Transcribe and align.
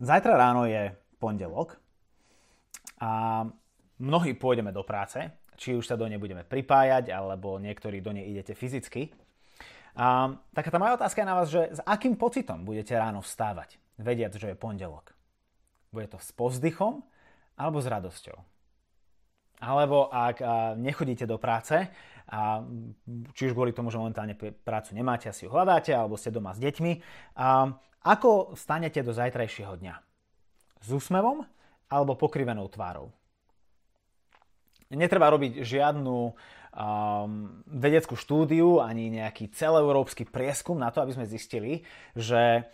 Zajtra 0.00 0.32
ráno 0.32 0.64
je 0.64 0.96
pondelok 1.20 1.76
a 3.04 3.44
mnohí 4.00 4.32
pôjdeme 4.32 4.72
do 4.72 4.80
práce, 4.80 5.20
či 5.60 5.76
už 5.76 5.84
sa 5.84 6.00
do 6.00 6.08
nej 6.08 6.16
budeme 6.16 6.40
pripájať, 6.40 7.12
alebo 7.12 7.60
niektorí 7.60 8.00
do 8.00 8.16
nej 8.16 8.24
idete 8.32 8.56
fyzicky. 8.56 9.12
A 10.00 10.32
taká 10.56 10.72
tá 10.72 10.80
moja 10.80 10.96
otázka 10.96 11.20
je 11.20 11.28
na 11.28 11.36
vás, 11.36 11.52
že 11.52 11.76
s 11.76 11.80
akým 11.84 12.16
pocitom 12.16 12.64
budete 12.64 12.96
ráno 12.96 13.20
vstávať, 13.20 13.76
vediac, 14.00 14.32
že 14.32 14.48
je 14.48 14.56
pondelok? 14.56 15.12
Bude 15.92 16.08
to 16.08 16.16
s 16.16 16.32
povzdychom 16.32 17.04
alebo 17.60 17.84
s 17.84 17.86
radosťou? 17.92 18.40
Alebo 19.60 20.08
ak 20.08 20.40
nechodíte 20.80 21.28
do 21.28 21.36
práce, 21.36 21.76
a 22.30 22.62
či 23.34 23.50
už 23.50 23.58
kvôli 23.58 23.74
tomu, 23.74 23.90
že 23.90 23.98
momentálne 23.98 24.38
prácu 24.38 24.94
nemáte, 24.94 25.26
asi 25.26 25.44
ju 25.44 25.50
hľadáte, 25.50 25.90
alebo 25.90 26.14
ste 26.14 26.30
doma 26.30 26.54
s 26.54 26.62
deťmi, 26.62 26.92
a 27.36 27.74
ako 28.00 28.56
stanete 28.56 29.02
do 29.04 29.12
zajtrajšieho 29.12 29.76
dňa? 29.76 29.94
S 30.80 30.88
úsmevom 30.88 31.44
alebo 31.90 32.16
pokrivenou 32.16 32.70
tvárou? 32.70 33.12
Netreba 34.90 35.30
robiť 35.30 35.62
žiadnu 35.62 36.16
um, 36.30 36.32
vedeckú 37.66 38.14
štúdiu 38.18 38.82
ani 38.82 39.10
nejaký 39.10 39.50
celoeurópsky 39.54 40.26
prieskum 40.26 40.78
na 40.78 40.90
to, 40.90 41.02
aby 41.02 41.14
sme 41.14 41.30
zistili, 41.30 41.86
že 42.14 42.66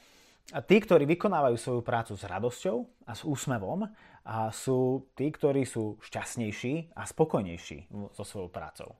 tí, 0.65 0.77
ktorí 0.81 1.05
vykonávajú 1.17 1.57
svoju 1.59 1.83
prácu 1.85 2.13
s 2.15 2.23
radosťou 2.25 2.77
a 3.09 3.13
s 3.13 3.27
úsmevom, 3.27 3.89
a 4.27 4.51
sú 4.51 5.07
tí, 5.15 5.31
ktorí 5.31 5.63
sú 5.63 6.03
šťastnejší 6.03 6.99
a 6.99 7.07
spokojnejší 7.07 7.95
so 8.11 8.27
svojou 8.27 8.51
prácou. 8.51 8.99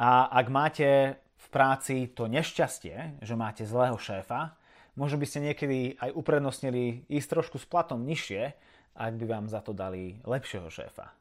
A 0.00 0.32
ak 0.32 0.46
máte 0.48 1.20
v 1.36 1.46
práci 1.52 2.08
to 2.16 2.24
nešťastie, 2.26 3.20
že 3.20 3.34
máte 3.36 3.68
zlého 3.68 4.00
šéfa, 4.00 4.58
Možno 4.98 5.22
by 5.22 5.26
ste 5.30 5.46
niekedy 5.46 5.94
aj 6.02 6.10
uprednostnili 6.10 7.06
ísť 7.06 7.38
trošku 7.38 7.62
s 7.62 7.70
platom 7.70 8.02
nižšie, 8.02 8.50
ak 8.98 9.14
by 9.14 9.24
vám 9.30 9.46
za 9.46 9.62
to 9.62 9.70
dali 9.70 10.18
lepšieho 10.26 10.66
šéfa. 10.66 11.14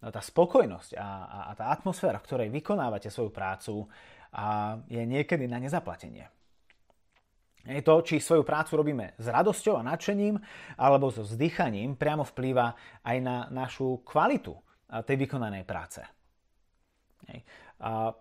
No, 0.00 0.08
tá 0.08 0.24
spokojnosť 0.24 0.96
a, 0.96 1.08
a, 1.28 1.38
a 1.44 1.50
tá 1.52 1.68
atmosféra, 1.68 2.16
v 2.16 2.24
ktorej 2.24 2.48
vykonávate 2.48 3.12
svoju 3.12 3.28
prácu, 3.28 3.84
a 4.32 4.78
je 4.88 5.04
niekedy 5.04 5.44
na 5.44 5.60
nezaplatenie. 5.60 6.32
Je 7.60 7.84
to, 7.84 8.00
či 8.00 8.24
svoju 8.24 8.40
prácu 8.40 8.80
robíme 8.80 9.12
s 9.20 9.26
radosťou 9.28 9.76
a 9.76 9.84
nadšením 9.84 10.40
alebo 10.80 11.12
so 11.12 11.20
vzdychaním, 11.24 11.92
priamo 11.96 12.24
vplýva 12.24 12.72
aj 13.04 13.16
na 13.20 13.36
našu 13.52 14.00
kvalitu 14.00 14.56
tej 14.88 15.16
vykonanej 15.20 15.68
práce. 15.68 16.00
A 17.80 18.12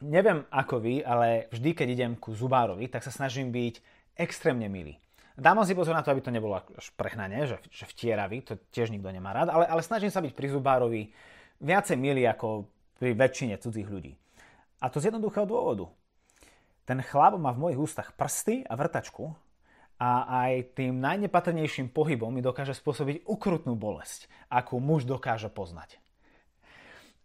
neviem 0.00 0.44
ako 0.48 0.80
vy, 0.80 1.04
ale 1.04 1.46
vždy, 1.52 1.70
keď 1.76 1.88
idem 1.92 2.12
ku 2.16 2.32
zubárovi, 2.32 2.88
tak 2.88 3.04
sa 3.04 3.12
snažím 3.12 3.52
byť 3.52 3.74
extrémne 4.16 4.66
milý. 4.66 4.96
Dávam 5.36 5.68
si 5.68 5.76
pozor 5.76 5.92
na 5.92 6.00
to, 6.00 6.16
aby 6.16 6.24
to 6.24 6.32
nebolo 6.32 6.56
až 6.56 6.88
prehnanie, 6.96 7.44
že, 7.44 7.60
že 7.68 7.84
vtieravý, 7.84 8.40
to 8.40 8.56
tiež 8.72 8.88
nikto 8.88 9.12
nemá 9.12 9.36
rád, 9.36 9.52
ale, 9.52 9.68
ale 9.68 9.84
snažím 9.84 10.08
sa 10.08 10.24
byť 10.24 10.32
pri 10.32 10.48
zubárovi 10.48 11.12
viacej 11.60 11.96
milý 12.00 12.24
ako 12.24 12.64
pri 12.96 13.12
väčšine 13.12 13.60
cudzích 13.60 13.84
ľudí. 13.84 14.16
A 14.80 14.88
to 14.88 14.96
z 14.96 15.12
jednoduchého 15.12 15.44
dôvodu. 15.44 15.92
Ten 16.86 17.02
chlap 17.02 17.34
má 17.34 17.50
v 17.50 17.66
mojich 17.66 17.82
ústach 17.82 18.14
prsty 18.14 18.62
a 18.62 18.78
vrtačku 18.78 19.34
a 19.98 20.10
aj 20.46 20.76
tým 20.76 21.02
najnepatrnejším 21.02 21.90
pohybom 21.90 22.30
mi 22.30 22.44
dokáže 22.44 22.76
spôsobiť 22.78 23.26
ukrutnú 23.26 23.74
bolesť, 23.74 24.30
akú 24.46 24.78
muž 24.78 25.02
dokáže 25.02 25.50
poznať. 25.50 25.98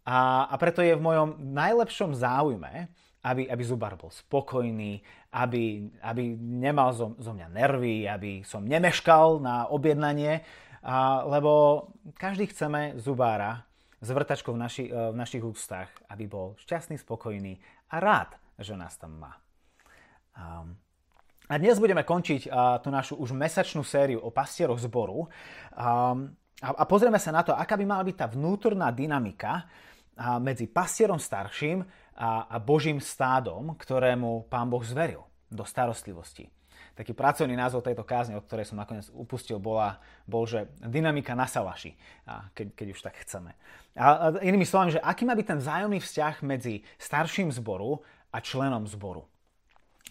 A, 0.02 0.50
a 0.50 0.56
preto 0.58 0.82
je 0.82 0.98
v 0.98 1.06
mojom 1.06 1.38
najlepšom 1.38 2.18
záujme, 2.18 2.90
aby, 3.22 3.46
aby 3.46 3.62
zubar 3.62 3.94
bol 3.94 4.10
spokojný, 4.10 4.98
aby, 5.30 5.94
aby 6.02 6.24
nemal 6.42 6.90
zo, 6.90 7.14
zo 7.22 7.38
mňa 7.38 7.48
nervy, 7.54 8.10
aby 8.10 8.42
som 8.42 8.66
nemeškal 8.66 9.38
na 9.38 9.70
objednanie, 9.70 10.42
a, 10.82 11.22
lebo 11.30 11.86
každý 12.18 12.50
chceme 12.50 12.98
zubára 12.98 13.62
s 14.02 14.10
vrtačkou 14.10 14.58
v, 14.58 14.60
naši, 14.60 14.90
e, 14.90 15.14
v 15.14 15.16
našich 15.16 15.46
ústach, 15.46 15.94
aby 16.10 16.26
bol 16.26 16.58
šťastný, 16.58 16.98
spokojný 16.98 17.62
a 17.94 18.02
rád, 18.02 18.34
že 18.58 18.74
nás 18.74 18.98
tam 18.98 19.22
má. 19.22 19.38
A, 20.42 21.58
dnes 21.62 21.78
budeme 21.78 22.02
končiť 22.02 22.50
tú 22.82 22.90
našu 22.90 23.20
už 23.22 23.38
mesačnú 23.38 23.86
sériu 23.86 24.24
o 24.24 24.34
pastieroch 24.34 24.82
zboru 24.82 25.30
a, 25.78 26.84
pozrieme 26.90 27.22
sa 27.22 27.30
na 27.30 27.46
to, 27.46 27.54
aká 27.54 27.78
by 27.78 27.86
mala 27.86 28.02
byť 28.02 28.16
tá 28.18 28.28
vnútorná 28.32 28.90
dynamika 28.90 29.70
medzi 30.42 30.66
pastierom 30.66 31.22
starším 31.22 31.86
a, 32.18 32.58
Božím 32.58 32.98
stádom, 32.98 33.78
ktorému 33.78 34.50
Pán 34.50 34.72
Boh 34.72 34.82
zveril 34.82 35.22
do 35.52 35.68
starostlivosti. 35.68 36.50
Taký 36.92 37.16
pracovný 37.16 37.56
názov 37.56 37.88
tejto 37.88 38.04
kázne, 38.04 38.36
od 38.36 38.44
ktorej 38.44 38.68
som 38.68 38.76
nakoniec 38.76 39.08
upustil, 39.16 39.64
bola, 39.64 40.04
bol, 40.28 40.44
že 40.44 40.68
dynamika 40.84 41.32
na 41.40 41.48
salaši, 41.48 41.96
keď, 42.52 42.68
keď 42.76 42.88
už 42.92 43.00
tak 43.00 43.16
chceme. 43.24 43.56
A 43.96 44.36
inými 44.44 44.68
slovami, 44.68 44.96
že 44.96 45.04
aký 45.04 45.24
má 45.24 45.32
byť 45.32 45.48
ten 45.56 45.60
vzájomný 45.64 46.00
vzťah 46.04 46.36
medzi 46.44 46.84
starším 47.00 47.48
zboru 47.56 48.04
a 48.36 48.44
členom 48.44 48.88
zboru. 48.92 49.24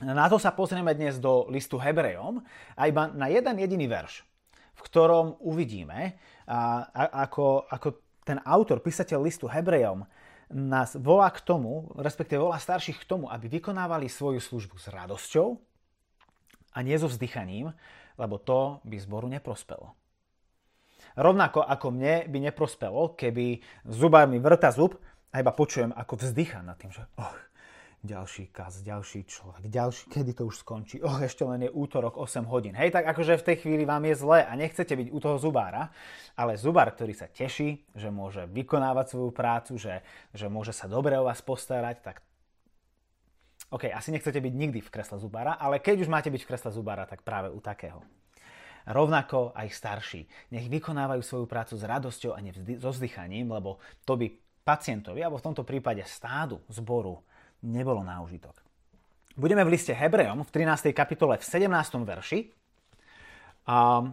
Na 0.01 0.33
to 0.33 0.41
sa 0.41 0.49
pozrieme 0.49 0.97
dnes 0.97 1.21
do 1.21 1.45
listu 1.53 1.77
Hebrejom 1.77 2.41
a 2.73 2.89
iba 2.89 3.13
na 3.13 3.29
jeden 3.29 3.61
jediný 3.61 3.85
verš, 3.85 4.25
v 4.73 4.81
ktorom 4.81 5.37
uvidíme, 5.45 6.17
a, 6.49 6.89
a, 6.89 7.29
ako, 7.29 7.69
ako 7.69 7.89
ten 8.25 8.41
autor, 8.49 8.81
písateľ 8.81 9.21
listu 9.21 9.45
Hebrejom, 9.45 10.09
nás 10.57 10.97
volá 10.97 11.29
k 11.29 11.45
tomu, 11.45 11.93
respektíve 12.01 12.41
volá 12.41 12.57
starších 12.57 13.05
k 13.05 13.09
tomu, 13.13 13.29
aby 13.29 13.61
vykonávali 13.61 14.09
svoju 14.09 14.41
službu 14.41 14.81
s 14.81 14.89
radosťou 14.89 15.61
a 16.73 16.79
nie 16.81 16.97
so 16.97 17.05
vzdychaním, 17.05 17.77
lebo 18.17 18.41
to 18.41 18.81
by 18.89 18.97
zboru 18.97 19.29
neprospelo. 19.29 19.93
Rovnako 21.13 21.61
ako 21.61 21.93
mne 21.93 22.25
by 22.25 22.39
neprospelo, 22.49 23.21
keby 23.21 23.61
zubár 23.85 24.25
mi 24.33 24.41
vrta 24.41 24.73
zub 24.73 24.97
a 25.29 25.45
iba 25.45 25.53
počujem, 25.53 25.93
ako 25.93 26.25
vzdychá 26.25 26.65
nad 26.65 26.81
tým, 26.81 26.89
že 26.89 27.05
oh, 27.21 27.37
ďalší 28.01 28.49
kaz, 28.49 28.81
ďalší 28.81 29.29
človek, 29.29 29.69
ďalší, 29.69 30.09
kedy 30.09 30.33
to 30.33 30.49
už 30.49 30.65
skončí, 30.65 31.05
oh, 31.05 31.21
ešte 31.21 31.45
len 31.45 31.69
je 31.69 31.71
útorok 31.71 32.17
8 32.17 32.49
hodín. 32.49 32.73
Hej, 32.73 32.97
tak 32.97 33.05
akože 33.05 33.37
v 33.37 33.47
tej 33.53 33.57
chvíli 33.61 33.85
vám 33.85 34.01
je 34.09 34.17
zle 34.17 34.41
a 34.41 34.53
nechcete 34.57 34.97
byť 34.97 35.09
u 35.13 35.19
toho 35.21 35.37
zubára, 35.37 35.93
ale 36.33 36.57
zubár, 36.57 36.89
ktorý 36.97 37.13
sa 37.13 37.29
teší, 37.29 37.85
že 37.93 38.09
môže 38.09 38.49
vykonávať 38.49 39.07
svoju 39.13 39.31
prácu, 39.37 39.77
že, 39.77 40.01
že 40.33 40.49
môže 40.49 40.73
sa 40.73 40.89
dobre 40.89 41.13
o 41.21 41.29
vás 41.29 41.45
postarať, 41.45 41.97
tak 42.01 42.17
OK, 43.71 43.87
asi 43.87 44.11
nechcete 44.11 44.41
byť 44.41 44.55
nikdy 44.57 44.81
v 44.83 44.91
kresle 44.91 45.21
zubára, 45.21 45.55
ale 45.61 45.79
keď 45.79 46.03
už 46.03 46.11
máte 46.11 46.33
byť 46.33 46.43
v 46.43 46.49
kresle 46.51 46.73
zubára, 46.73 47.07
tak 47.07 47.23
práve 47.23 47.53
u 47.53 47.61
takého. 47.63 48.03
Rovnako 48.89 49.53
aj 49.55 49.69
starší. 49.71 50.25
Nech 50.51 50.67
vykonávajú 50.73 51.23
svoju 51.23 51.47
prácu 51.47 51.77
s 51.77 51.85
radosťou 51.85 52.33
a 52.33 52.41
nevzdy- 52.41 52.81
so 52.81 52.91
vzdychaním, 52.91 53.53
lebo 53.53 53.79
to 54.09 54.17
by 54.17 54.33
pacientovi, 54.65 55.21
alebo 55.23 55.39
v 55.39 55.47
tomto 55.53 55.63
prípade 55.63 56.03
stádu, 56.09 56.59
zboru, 56.67 57.23
nebolo 57.63 58.05
na 58.05 58.21
užitok. 58.25 58.57
Budeme 59.39 59.65
v 59.65 59.73
liste 59.73 59.95
Hebrejom 59.95 60.45
v 60.45 60.51
13. 60.53 60.93
kapitole 60.93 61.39
v 61.39 61.45
17. 61.45 61.71
verši. 62.05 62.53
A 63.65 64.05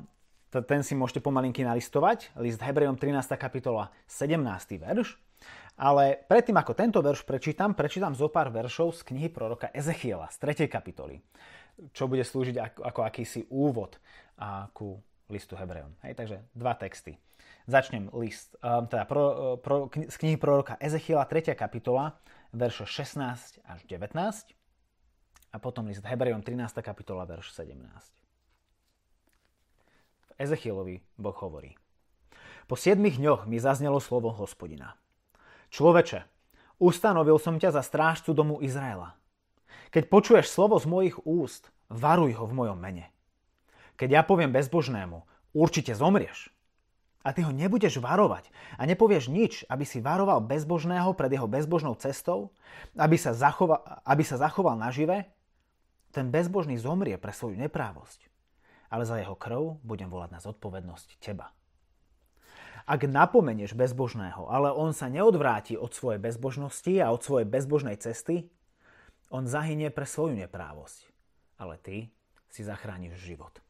ten 0.47 0.81
si 0.85 0.93
môžete 0.95 1.19
pomalinky 1.19 1.65
nalistovať. 1.65 2.31
List 2.39 2.63
Hebrejom 2.63 2.95
13. 2.95 3.35
kapitola 3.35 3.91
17. 4.07 4.39
verš. 4.79 5.19
Ale 5.77 6.17
predtým, 6.25 6.57
ako 6.57 6.73
tento 6.73 6.99
verš 7.05 7.21
prečítam, 7.21 7.77
prečítam 7.77 8.17
zo 8.17 8.31
pár 8.33 8.49
veršov 8.49 8.97
z 8.97 9.01
knihy 9.13 9.29
proroka 9.29 9.69
Ezechiela 9.69 10.25
z 10.33 10.65
3. 10.65 10.65
kapitoly, 10.65 11.21
čo 11.93 12.09
bude 12.09 12.25
slúžiť 12.25 12.55
ako, 12.57 12.81
ako 12.81 12.99
akýsi 13.05 13.45
úvod 13.53 14.01
a, 14.41 14.65
ku 14.73 14.97
listu 15.29 15.53
Hebrejom. 15.53 15.93
Hej, 16.01 16.17
takže 16.17 16.37
dva 16.57 16.73
texty. 16.73 17.21
Začnem 17.69 18.09
list, 18.15 18.57
um, 18.63 18.87
teda 18.89 19.05
pro, 19.05 19.59
pro, 19.59 19.91
z 19.91 20.15
knihy 20.17 20.39
proroka 20.39 20.79
Ezechiela 20.79 21.27
3. 21.29 21.53
kapitola 21.53 22.17
verše 22.53 22.85
16 22.85 23.59
až 23.63 23.79
19 23.87 24.13
a 25.51 25.57
potom 25.59 25.87
list 25.87 26.03
Hebrejom 26.03 26.43
13. 26.43 26.79
kapitola, 26.83 27.25
verš 27.25 27.51
17. 27.55 27.81
V 30.27 30.31
Ezechielovi 30.37 31.01
Boh 31.17 31.37
hovorí. 31.41 31.75
Po 32.67 32.75
siedmých 32.75 33.17
dňoch 33.17 33.41
mi 33.47 33.63
zaznelo 33.63 34.03
slovo 34.03 34.29
hospodina. 34.35 34.99
Človeče, 35.71 36.27
ustanovil 36.83 37.39
som 37.39 37.55
ťa 37.55 37.71
za 37.71 37.83
strážcu 37.83 38.35
domu 38.35 38.59
Izraela. 38.59 39.15
Keď 39.91 40.11
počuješ 40.11 40.51
slovo 40.51 40.75
z 40.75 40.85
mojich 40.87 41.17
úst, 41.23 41.71
varuj 41.87 42.35
ho 42.35 42.45
v 42.47 42.53
mojom 42.53 42.79
mene. 42.79 43.07
Keď 43.95 44.09
ja 44.11 44.21
poviem 44.21 44.51
bezbožnému, 44.51 45.23
určite 45.55 45.95
zomrieš, 45.95 46.51
a 47.27 47.35
ty 47.35 47.43
ho 47.43 47.51
nebudeš 47.51 47.99
varovať 47.99 48.47
a 48.79 48.87
nepovieš 48.87 49.27
nič, 49.27 49.67
aby 49.67 49.83
si 49.83 49.99
varoval 49.99 50.39
bezbožného 50.47 51.11
pred 51.11 51.35
jeho 51.35 51.43
bezbožnou 51.43 51.99
cestou, 51.99 52.55
aby 52.95 53.19
sa 53.19 53.35
zachoval, 53.35 53.83
aby 54.07 54.23
sa 54.23 54.39
zachoval 54.39 54.79
nažive, 54.79 55.27
ten 56.15 56.31
bezbožný 56.31 56.79
zomrie 56.79 57.19
pre 57.19 57.35
svoju 57.35 57.59
neprávosť. 57.59 58.31
Ale 58.87 59.03
za 59.03 59.19
jeho 59.19 59.35
krv 59.35 59.83
budem 59.83 60.07
volať 60.07 60.29
na 60.31 60.39
zodpovednosť 60.39 61.19
teba. 61.19 61.51
Ak 62.87 63.03
napomenieš 63.03 63.75
bezbožného, 63.75 64.47
ale 64.47 64.71
on 64.71 64.95
sa 64.95 65.11
neodvráti 65.11 65.75
od 65.75 65.91
svojej 65.91 66.23
bezbožnosti 66.23 66.95
a 67.03 67.11
od 67.11 67.19
svojej 67.19 67.43
bezbožnej 67.43 67.99
cesty, 67.99 68.47
on 69.27 69.43
zahynie 69.43 69.91
pre 69.91 70.07
svoju 70.07 70.39
neprávosť. 70.39 71.03
Ale 71.59 71.75
ty 71.83 72.07
si 72.47 72.63
zachrániš 72.63 73.19
život. 73.19 73.66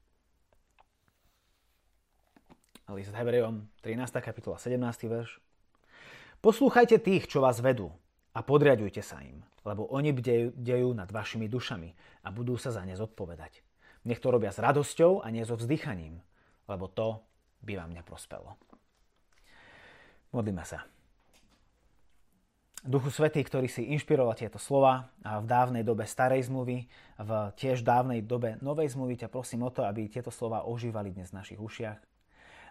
List 2.95 3.11
Hebrejom, 3.11 3.67
13. 3.83 4.23
kapitola, 4.23 4.55
17. 4.55 4.79
verš. 5.11 5.43
Poslúchajte 6.39 7.03
tých, 7.03 7.27
čo 7.27 7.43
vás 7.43 7.59
vedú 7.59 7.91
a 8.31 8.39
podriadujte 8.39 9.03
sa 9.03 9.19
im, 9.19 9.43
lebo 9.67 9.91
oni 9.91 10.15
bdejú 10.15 10.95
nad 10.95 11.11
vašimi 11.11 11.51
dušami 11.51 11.91
a 12.23 12.31
budú 12.31 12.55
sa 12.55 12.71
za 12.71 12.87
ne 12.87 12.95
zodpovedať. 12.95 13.59
Nech 14.07 14.23
to 14.23 14.31
robia 14.31 14.55
s 14.55 14.63
radosťou 14.63 15.19
a 15.19 15.27
nie 15.35 15.43
so 15.43 15.59
vzdychaním, 15.59 16.23
lebo 16.71 16.87
to 16.87 17.19
by 17.59 17.75
vám 17.75 17.91
neprospelo. 17.91 18.55
Modlíme 20.31 20.63
sa. 20.63 20.87
Duchu 22.87 23.11
Svetý, 23.11 23.43
ktorý 23.43 23.67
si 23.67 23.83
inšpiroval 23.91 24.39
tieto 24.39 24.63
slova 24.63 25.11
v 25.19 25.43
dávnej 25.43 25.83
dobe 25.83 26.07
starej 26.07 26.47
zmluvy, 26.47 26.87
v 27.19 27.31
tiež 27.59 27.83
dávnej 27.83 28.23
dobe 28.23 28.55
novej 28.63 28.95
zmluvy, 28.95 29.19
ťa 29.19 29.27
prosím 29.27 29.67
o 29.67 29.73
to, 29.75 29.83
aby 29.83 30.07
tieto 30.07 30.31
slova 30.31 30.63
ožívali 30.63 31.11
dnes 31.11 31.35
v 31.35 31.43
našich 31.43 31.59
ušiach 31.59 32.16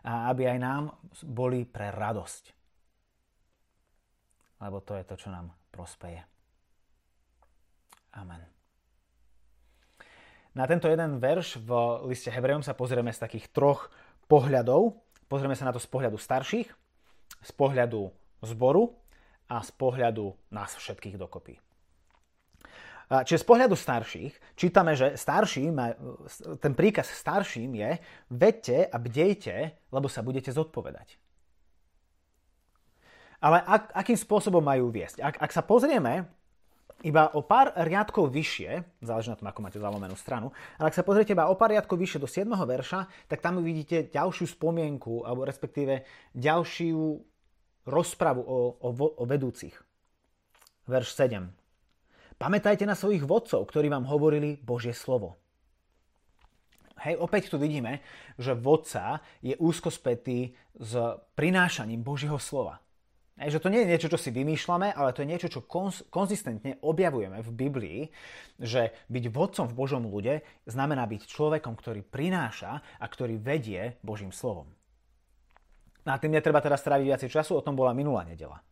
a 0.04 0.28
aby 0.28 0.50
aj 0.50 0.58
nám 0.60 0.82
boli 1.24 1.64
pre 1.64 1.94
radosť. 1.94 2.44
Lebo 4.60 4.80
to 4.80 4.96
je 4.96 5.04
to, 5.04 5.14
čo 5.16 5.28
nám 5.28 5.52
prospeje. 5.68 6.24
Amen. 8.16 8.40
Na 10.56 10.64
tento 10.64 10.88
jeden 10.88 11.20
verš 11.20 11.60
v 11.60 11.70
liste 12.08 12.32
Hebrejom 12.32 12.64
sa 12.64 12.72
pozrieme 12.72 13.12
z 13.12 13.20
takých 13.20 13.52
troch 13.52 13.92
pohľadov. 14.24 14.96
Pozrieme 15.28 15.52
sa 15.52 15.68
na 15.68 15.76
to 15.76 15.80
z 15.82 15.88
pohľadu 15.92 16.16
starších, 16.16 16.68
z 17.44 17.50
pohľadu 17.52 18.08
zboru 18.40 18.96
a 19.52 19.60
z 19.60 19.70
pohľadu 19.76 20.32
nás 20.48 20.72
všetkých 20.72 21.20
dokopy. 21.20 21.65
Čiže 23.06 23.42
z 23.42 23.46
pohľadu 23.46 23.78
starších 23.78 24.58
čítame, 24.58 24.98
že 24.98 25.14
starší, 25.14 25.70
ten 26.58 26.72
príkaz 26.74 27.06
starším 27.14 27.78
je 27.78 27.90
vedte 28.34 28.82
a 28.82 28.96
bdejte, 28.98 29.78
lebo 29.94 30.10
sa 30.10 30.26
budete 30.26 30.50
zodpovedať. 30.50 31.14
Ale 33.38 33.62
ak, 33.62 33.94
akým 33.94 34.18
spôsobom 34.18 34.58
majú 34.58 34.90
viesť? 34.90 35.22
Ak, 35.22 35.38
ak 35.38 35.54
sa 35.54 35.62
pozrieme 35.62 36.26
iba 37.06 37.30
o 37.36 37.46
pár 37.46 37.70
riadkov 37.78 38.32
vyššie, 38.32 39.04
záleží 39.04 39.30
na 39.30 39.38
tom, 39.38 39.46
ako 39.46 39.60
máte 39.62 39.78
zalomenú 39.78 40.18
stranu, 40.18 40.50
ale 40.74 40.90
ak 40.90 40.98
sa 40.98 41.06
pozriete 41.06 41.36
iba 41.36 41.46
o 41.46 41.54
pár 41.54 41.70
riadkov 41.70 42.00
vyššie 42.00 42.18
do 42.18 42.26
7. 42.26 42.48
verša, 42.48 43.30
tak 43.30 43.38
tam 43.38 43.62
vidíte 43.62 44.10
ďalšiu 44.10 44.50
spomienku, 44.50 45.22
alebo 45.22 45.46
respektíve 45.46 46.02
ďalšiu 46.34 47.22
rozpravu 47.86 48.42
o, 48.42 48.58
o, 48.82 48.88
o 48.90 49.24
vedúcich. 49.28 49.78
Verš 50.90 51.14
7. 51.14 51.65
Pamätajte 52.36 52.84
na 52.84 52.92
svojich 52.92 53.24
vodcov, 53.24 53.64
ktorí 53.64 53.88
vám 53.88 54.04
hovorili 54.04 54.60
Božie 54.60 54.92
slovo. 54.92 55.40
Hej, 57.00 57.16
opäť 57.16 57.48
tu 57.48 57.56
vidíme, 57.56 58.04
že 58.36 58.52
vodca 58.56 59.24
je 59.40 59.56
úzko 59.56 59.88
spätý 59.88 60.52
s 60.76 60.92
prinášaním 61.32 62.04
Božieho 62.04 62.36
slova. 62.36 62.80
Hej, 63.36 63.56
že 63.56 63.62
to 63.64 63.68
nie 63.68 63.84
je 63.84 63.90
niečo, 63.92 64.08
čo 64.12 64.20
si 64.20 64.32
vymýšľame, 64.32 64.96
ale 64.96 65.12
to 65.12 65.20
je 65.20 65.28
niečo, 65.28 65.48
čo 65.52 65.60
konz- 65.64 66.08
konzistentne 66.08 66.80
objavujeme 66.80 67.40
v 67.44 67.50
Biblii, 67.52 68.00
že 68.56 68.96
byť 69.12 69.24
vodcom 69.28 69.68
v 69.68 69.76
Božom 69.76 70.08
ľude 70.08 70.40
znamená 70.64 71.04
byť 71.04 71.28
človekom, 71.28 71.76
ktorý 71.76 72.00
prináša 72.00 72.80
a 72.96 73.04
ktorý 73.04 73.36
vedie 73.36 74.00
Božím 74.00 74.32
slovom. 74.32 74.68
Na 76.08 76.16
tým 76.16 76.32
netreba 76.32 76.64
teraz 76.64 76.80
stráviť 76.80 77.06
viacej 77.12 77.30
času, 77.32 77.60
o 77.60 77.64
tom 77.64 77.76
bola 77.76 77.92
minulá 77.92 78.24
nedela. 78.24 78.64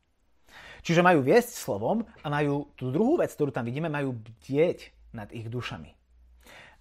Čiže 0.84 1.00
majú 1.00 1.24
viesť 1.24 1.56
slovom 1.56 2.04
a 2.20 2.26
majú 2.28 2.68
tú 2.76 2.92
druhú 2.92 3.16
vec, 3.16 3.32
ktorú 3.32 3.48
tam 3.48 3.64
vidíme, 3.64 3.88
majú 3.88 4.12
bdieť 4.12 4.92
nad 5.16 5.32
ich 5.32 5.48
dušami. 5.48 5.96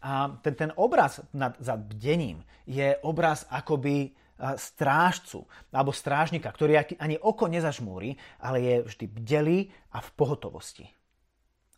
A 0.04 0.36
ten, 0.44 0.54
ten 0.60 0.72
obraz 0.76 1.24
nad, 1.32 1.56
za 1.64 1.80
bdením 1.80 2.44
je 2.68 3.00
obraz 3.08 3.48
akoby 3.48 4.12
strážcu 4.60 5.48
alebo 5.72 5.96
strážnika, 5.96 6.52
ktorý 6.52 6.84
ani 7.00 7.16
oko 7.16 7.48
nezažmúri, 7.48 8.20
ale 8.44 8.58
je 8.60 8.76
vždy 8.84 9.06
bdelý 9.08 9.60
a 9.96 10.04
v 10.04 10.10
pohotovosti. 10.20 10.86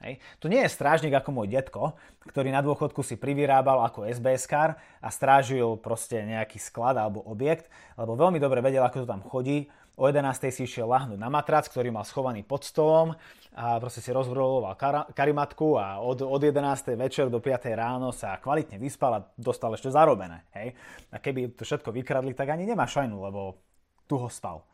Hej. 0.04 0.20
To 0.44 0.52
nie 0.52 0.60
je 0.60 0.76
strážnik 0.76 1.16
ako 1.16 1.32
môj 1.32 1.48
detko, 1.56 1.96
ktorý 2.28 2.52
na 2.52 2.60
dôchodku 2.60 3.00
si 3.00 3.16
privyrábal 3.16 3.80
ako 3.88 4.04
SBS-kár 4.04 4.76
a 5.00 5.08
strážil 5.08 5.80
proste 5.80 6.20
nejaký 6.20 6.60
sklad 6.60 7.00
alebo 7.00 7.24
objekt, 7.24 7.72
lebo 7.96 8.20
veľmi 8.20 8.42
dobre 8.42 8.60
vedel, 8.60 8.84
ako 8.84 9.06
to 9.06 9.08
tam 9.08 9.24
chodí, 9.24 9.72
O 9.96 10.12
11. 10.12 10.52
si 10.52 10.68
išiel 10.68 10.92
lahnúť 10.92 11.16
na 11.16 11.32
matrac, 11.32 11.72
ktorý 11.72 11.88
mal 11.88 12.04
schovaný 12.04 12.44
pod 12.44 12.68
stolom 12.68 13.16
a 13.56 13.80
proste 13.80 14.04
si 14.04 14.12
rozvroloval 14.12 14.76
kar- 14.76 15.08
karimatku 15.16 15.80
a 15.80 16.04
od, 16.04 16.20
od 16.20 16.42
11. 16.44 17.00
večer 17.00 17.32
do 17.32 17.40
5. 17.40 17.72
ráno 17.72 18.12
sa 18.12 18.36
kvalitne 18.44 18.76
vyspal 18.76 19.12
a 19.16 19.24
dostal 19.40 19.72
ešte 19.72 19.88
zarobené. 19.88 20.44
Hej? 20.52 20.76
A 21.16 21.24
keby 21.24 21.56
to 21.56 21.64
všetko 21.64 21.96
vykradli, 21.96 22.36
tak 22.36 22.52
ani 22.52 22.68
nemá 22.68 22.84
šajnu, 22.84 23.16
lebo 23.24 23.56
tu 24.04 24.20
ho 24.20 24.28
spal. 24.28 24.68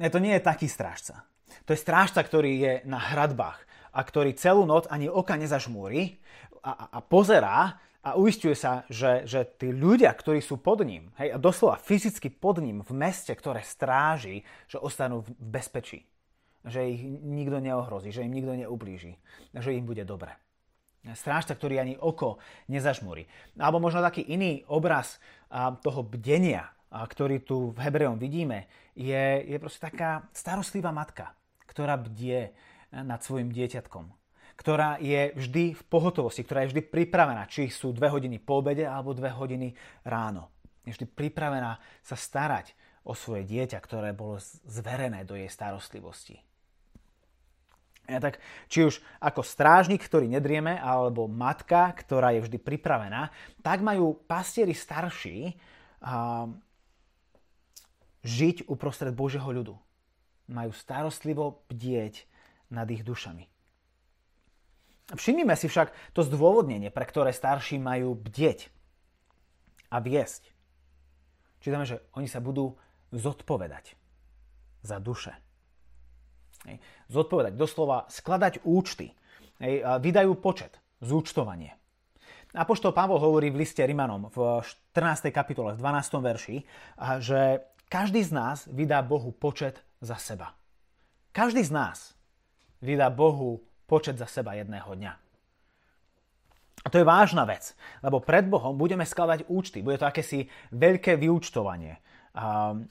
Ne, 0.00 0.08
to 0.08 0.16
nie 0.16 0.32
je 0.32 0.48
taký 0.48 0.64
strážca. 0.64 1.28
To 1.68 1.76
je 1.76 1.84
strážca, 1.84 2.24
ktorý 2.24 2.52
je 2.56 2.72
na 2.88 2.96
hradbách 2.96 3.60
a 3.92 4.00
ktorý 4.00 4.32
celú 4.32 4.64
noc 4.64 4.88
ani 4.88 5.12
oka 5.12 5.36
nezažmúri 5.36 6.16
a, 6.64 6.72
a, 6.72 6.84
a 6.96 6.98
pozerá 7.04 7.76
a 8.02 8.18
uistuje 8.18 8.58
sa, 8.58 8.82
že, 8.90 9.22
že 9.30 9.46
tí 9.46 9.70
ľudia, 9.70 10.10
ktorí 10.10 10.42
sú 10.42 10.58
pod 10.58 10.82
ním, 10.82 11.14
hej, 11.22 11.34
a 11.34 11.38
doslova 11.38 11.78
fyzicky 11.78 12.34
pod 12.34 12.58
ním 12.58 12.82
v 12.82 12.90
meste, 12.98 13.30
ktoré 13.30 13.62
stráži, 13.62 14.42
že 14.66 14.82
ostanú 14.82 15.22
v 15.22 15.30
bezpečí. 15.38 16.02
Že 16.66 16.80
ich 16.90 17.02
nikto 17.22 17.62
neohrozí, 17.62 18.10
že 18.10 18.26
im 18.26 18.34
nikto 18.34 18.58
neublíži, 18.58 19.14
že 19.54 19.74
im 19.74 19.86
bude 19.86 20.02
dobre. 20.02 20.34
Strážca, 21.14 21.54
ktorý 21.54 21.82
ani 21.82 21.94
oko 21.98 22.38
nezažmúri. 22.70 23.26
Alebo 23.58 23.82
možno 23.82 24.02
taký 24.02 24.22
iný 24.30 24.62
obraz 24.70 25.18
toho 25.82 26.06
bdenia, 26.06 26.70
ktorý 26.90 27.42
tu 27.42 27.74
v 27.74 27.82
Hebrejom 27.82 28.18
vidíme, 28.18 28.70
je, 28.94 29.46
je 29.46 29.56
proste 29.58 29.82
taká 29.82 30.26
starostlivá 30.30 30.94
matka, 30.94 31.34
ktorá 31.66 31.98
bdie 31.98 32.54
nad 32.94 33.18
svojim 33.22 33.50
dieťatkom 33.50 34.21
ktorá 34.56 35.00
je 35.00 35.32
vždy 35.36 35.74
v 35.74 35.82
pohotovosti, 35.88 36.44
ktorá 36.44 36.64
je 36.64 36.76
vždy 36.76 36.82
pripravená, 36.88 37.48
či 37.48 37.72
sú 37.72 37.90
dve 37.90 38.12
hodiny 38.12 38.38
po 38.38 38.60
obede 38.60 38.86
alebo 38.86 39.16
dve 39.16 39.32
hodiny 39.32 39.74
ráno. 40.06 40.52
Je 40.82 40.94
vždy 40.94 41.06
pripravená 41.06 41.78
sa 42.02 42.16
starať 42.18 42.74
o 43.02 43.14
svoje 43.14 43.46
dieťa, 43.46 43.78
ktoré 43.82 44.14
bolo 44.14 44.38
zverené 44.66 45.26
do 45.26 45.34
jej 45.34 45.50
starostlivosti. 45.50 46.38
Ja, 48.10 48.18
tak, 48.18 48.42
či 48.66 48.82
už 48.82 48.98
ako 49.22 49.46
strážnik, 49.46 50.02
ktorý 50.02 50.26
nedrieme, 50.26 50.74
alebo 50.74 51.30
matka, 51.30 51.94
ktorá 51.94 52.34
je 52.34 52.42
vždy 52.42 52.58
pripravená, 52.58 53.30
tak 53.62 53.78
majú 53.78 54.18
pastieri 54.26 54.74
starší 54.74 55.54
a, 56.02 56.50
žiť 58.26 58.66
uprostred 58.66 59.14
Božieho 59.14 59.46
ľudu. 59.46 59.78
Majú 60.50 60.74
starostlivo 60.74 61.62
bdieť 61.70 62.26
nad 62.74 62.90
ich 62.90 63.06
dušami. 63.06 63.51
Všimnime 65.10 65.58
si 65.58 65.66
však 65.66 66.14
to 66.14 66.22
zdôvodnenie, 66.22 66.94
pre 66.94 67.02
ktoré 67.02 67.34
starší 67.34 67.82
majú 67.82 68.14
bdieť 68.14 68.70
a 69.90 69.98
viesť. 69.98 70.54
Čítame, 71.58 71.84
že 71.84 72.00
oni 72.14 72.30
sa 72.30 72.38
budú 72.38 72.78
zodpovedať 73.10 73.98
za 74.82 75.02
duše. 75.02 75.34
Hej. 76.64 76.78
Zodpovedať, 77.10 77.58
doslova 77.58 78.06
skladať 78.06 78.62
účty. 78.62 79.12
Hej. 79.60 79.84
Vydajú 80.00 80.38
počet, 80.38 80.78
zúčtovanie. 81.02 81.74
Apoštol 82.52 82.92
Pavol 82.92 83.16
hovorí 83.16 83.48
v 83.48 83.64
liste 83.64 83.80
Rimanom 83.80 84.28
v 84.28 84.60
14. 84.92 85.32
kapitole, 85.32 85.72
v 85.72 85.80
12. 85.80 86.20
verši, 86.20 86.56
že 87.20 87.64
každý 87.88 88.20
z 88.20 88.32
nás 88.32 88.68
vydá 88.68 89.00
Bohu 89.00 89.32
počet 89.32 89.80
za 90.04 90.20
seba. 90.20 90.52
Každý 91.32 91.64
z 91.64 91.72
nás 91.72 92.12
vydá 92.84 93.08
Bohu 93.08 93.64
počet 93.92 94.16
za 94.16 94.24
seba 94.24 94.56
jedného 94.56 94.88
dňa. 94.88 95.12
A 96.82 96.86
to 96.88 96.96
je 96.96 97.04
vážna 97.04 97.44
vec, 97.44 97.76
lebo 98.00 98.24
pred 98.24 98.48
Bohom 98.48 98.72
budeme 98.72 99.04
skladať 99.04 99.52
účty. 99.52 99.84
Bude 99.84 100.00
to 100.00 100.08
akési 100.08 100.48
veľké 100.72 101.20
vyúčtovanie 101.20 102.00
um, 102.32 102.88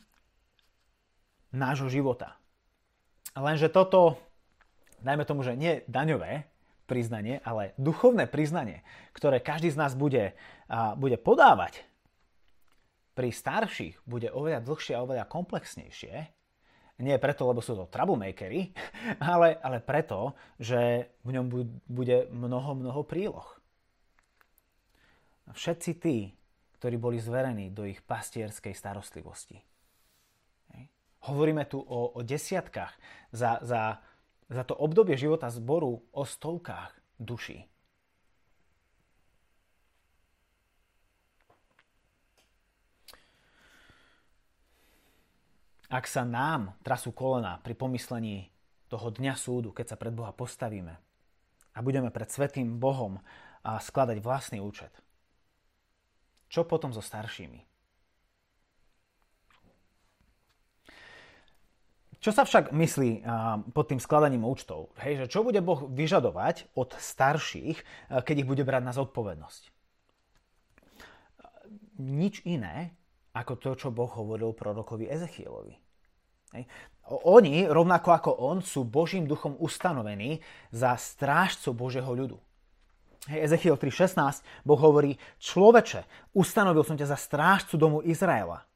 nášho 1.50 1.90
života. 1.90 2.38
Lenže 3.34 3.74
toto, 3.74 4.22
dajme 5.02 5.26
tomu, 5.26 5.42
že 5.42 5.58
nie 5.58 5.82
daňové 5.90 6.46
priznanie, 6.86 7.42
ale 7.42 7.76
duchovné 7.82 8.30
priznanie, 8.30 8.86
ktoré 9.12 9.42
každý 9.42 9.74
z 9.74 9.80
nás 9.82 9.98
bude, 9.98 10.38
uh, 10.70 10.94
bude 10.96 11.18
podávať, 11.18 11.84
pri 13.12 13.28
starších 13.28 14.08
bude 14.08 14.32
oveľa 14.32 14.64
dlhšie 14.64 14.96
a 14.96 15.04
oveľa 15.04 15.28
komplexnejšie, 15.28 16.32
nie 17.02 17.18
preto, 17.18 17.50
lebo 17.50 17.60
sú 17.60 17.74
to 17.74 17.90
troublemakery, 17.90 18.72
ale, 19.34 19.58
ale 19.60 19.82
preto, 19.82 20.38
že 20.62 21.12
v 21.26 21.30
ňom 21.36 21.46
bude 21.90 22.30
mnoho, 22.30 22.78
mnoho 22.78 23.02
príloh. 23.04 23.48
Všetci 25.52 25.92
tí, 26.00 26.32
ktorí 26.80 26.96
boli 26.96 27.18
zverení 27.20 27.70
do 27.70 27.84
ich 27.84 28.00
pastierskej 28.02 28.72
starostlivosti. 28.74 29.60
Hovoríme 31.22 31.70
tu 31.70 31.78
o, 31.78 32.18
o 32.18 32.20
desiatkách 32.26 32.98
za, 33.30 33.62
za, 33.62 34.02
za 34.50 34.64
to 34.66 34.74
obdobie 34.74 35.14
života 35.14 35.54
zboru 35.54 36.02
o 36.10 36.24
stovkách 36.26 36.98
duší. 37.22 37.71
Ak 45.92 46.08
sa 46.08 46.24
nám 46.24 46.72
trasú 46.88 47.12
kolena 47.12 47.60
pri 47.60 47.76
pomyslení 47.76 48.48
toho 48.88 49.12
dňa 49.12 49.36
súdu, 49.36 49.76
keď 49.76 49.94
sa 49.94 50.00
pred 50.00 50.16
Boha 50.16 50.32
postavíme 50.32 50.96
a 51.76 51.80
budeme 51.84 52.08
pred 52.08 52.32
svetým 52.32 52.80
Bohom 52.80 53.20
skladať 53.68 54.24
vlastný 54.24 54.64
účet, 54.64 54.96
čo 56.48 56.64
potom 56.64 56.96
so 56.96 57.04
staršími? 57.04 57.68
Čo 62.22 62.32
sa 62.32 62.46
však 62.46 62.70
myslí 62.70 63.26
pod 63.74 63.86
tým 63.90 63.98
skladaním 63.98 64.46
účtov? 64.46 64.94
Hej, 65.02 65.26
že 65.26 65.32
čo 65.34 65.42
bude 65.42 65.58
Boh 65.60 65.90
vyžadovať 65.90 66.70
od 66.78 66.94
starších, 66.94 67.82
keď 68.14 68.36
ich 68.46 68.48
bude 68.48 68.62
brať 68.62 68.84
na 68.86 68.94
zodpovednosť? 68.94 69.64
Nič 71.98 72.46
iné, 72.46 72.94
ako 73.32 73.54
to, 73.60 73.72
čo 73.76 73.88
Boh 73.96 74.12
hovoril 74.12 74.52
prorokovi 74.52 75.08
Ezechielovi. 75.08 75.76
Oni, 77.24 77.64
rovnako 77.64 78.10
ako 78.12 78.32
on, 78.44 78.60
sú 78.60 78.84
Božím 78.84 79.24
duchom 79.24 79.56
ustanovení 79.56 80.44
za 80.72 81.00
strážcov 81.00 81.76
Božieho 81.76 82.12
ľudu. 82.12 82.38
Hej, 83.32 83.54
Ezechiel 83.54 83.78
3.16, 83.78 84.68
Boh 84.68 84.82
hovorí, 84.82 85.16
človeče, 85.40 86.34
ustanovil 86.36 86.84
som 86.84 86.98
ťa 87.00 87.08
za 87.14 87.18
strážcu 87.18 87.80
domu 87.80 88.00
Izraela. 88.04 88.68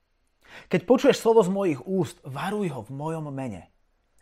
Keď 0.72 0.88
počuješ 0.88 1.20
slovo 1.20 1.44
z 1.44 1.52
mojich 1.52 1.82
úst, 1.84 2.22
varuj 2.24 2.72
ho 2.72 2.82
v 2.86 2.96
mojom 2.96 3.28
mene. 3.34 3.68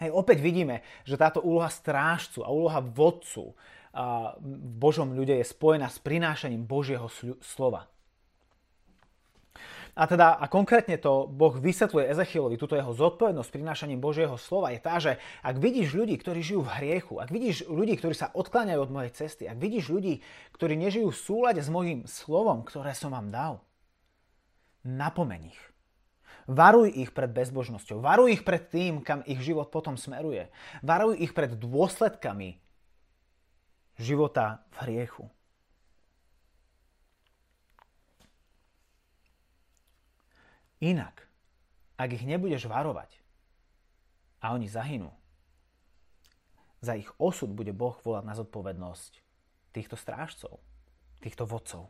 Hej, 0.01 0.09
opäť 0.09 0.41
vidíme, 0.41 0.81
že 1.05 1.19
táto 1.19 1.43
úloha 1.43 1.69
strážcu 1.69 2.41
a 2.41 2.49
úloha 2.49 2.81
vodcu 2.81 3.53
v 4.41 4.73
Božom 4.81 5.13
ľude 5.13 5.37
je 5.37 5.45
spojená 5.45 5.85
s 5.93 6.01
prinášaním 6.01 6.65
Božieho 6.65 7.05
slova. 7.45 7.85
A 9.93 10.09
teda, 10.09 10.33
a 10.41 10.49
konkrétne 10.49 10.97
to 10.97 11.29
Boh 11.29 11.53
vysvetľuje 11.53 12.09
Ezechielovi, 12.09 12.57
túto 12.57 12.73
jeho 12.73 12.97
zodpovednosť 12.97 13.53
prinášaním 13.53 14.01
Božieho 14.01 14.33
slova 14.41 14.73
je 14.73 14.81
tá, 14.81 14.97
že 14.97 15.21
ak 15.45 15.61
vidíš 15.61 15.93
ľudí, 15.93 16.17
ktorí 16.17 16.41
žijú 16.41 16.65
v 16.65 16.73
hriechu, 16.81 17.21
ak 17.21 17.29
vidíš 17.29 17.69
ľudí, 17.69 17.93
ktorí 18.01 18.17
sa 18.17 18.33
odkláňajú 18.33 18.79
od 18.81 18.89
mojej 18.89 19.13
cesty, 19.13 19.45
ak 19.45 19.61
vidíš 19.61 19.93
ľudí, 19.93 20.25
ktorí 20.57 20.73
nežijú 20.81 21.13
v 21.13 21.21
súlade 21.21 21.61
s 21.61 21.69
mojím 21.69 22.09
slovom, 22.09 22.65
ktoré 22.65 22.97
som 22.97 23.13
vám 23.13 23.29
dal, 23.29 23.53
napomeň 24.81 25.53
ich. 25.53 25.61
Varuj 26.49 26.89
ich 26.89 27.13
pred 27.13 27.29
bezbožnosťou. 27.31 28.01
Varuj 28.03 28.35
ich 28.35 28.43
pred 28.43 28.67
tým, 28.67 28.99
kam 28.99 29.21
ich 29.23 29.39
život 29.39 29.71
potom 29.71 29.95
smeruje. 29.95 30.51
Varuj 30.83 31.21
ich 31.21 31.31
pred 31.31 31.55
dôsledkami 31.55 32.59
života 33.95 34.65
v 34.73 34.77
hriechu. 34.89 35.29
Inak, 40.83 41.23
ak 41.95 42.11
ich 42.11 42.27
nebudeš 42.27 42.67
varovať 42.67 43.15
a 44.43 44.51
oni 44.51 44.67
zahynú, 44.67 45.15
za 46.83 46.99
ich 46.99 47.07
osud 47.15 47.55
bude 47.55 47.71
Boh 47.71 47.95
volať 48.03 48.23
na 48.27 48.35
zodpovednosť 48.35 49.23
týchto 49.71 49.95
strážcov, 49.95 50.59
týchto 51.23 51.47
vodcov 51.47 51.87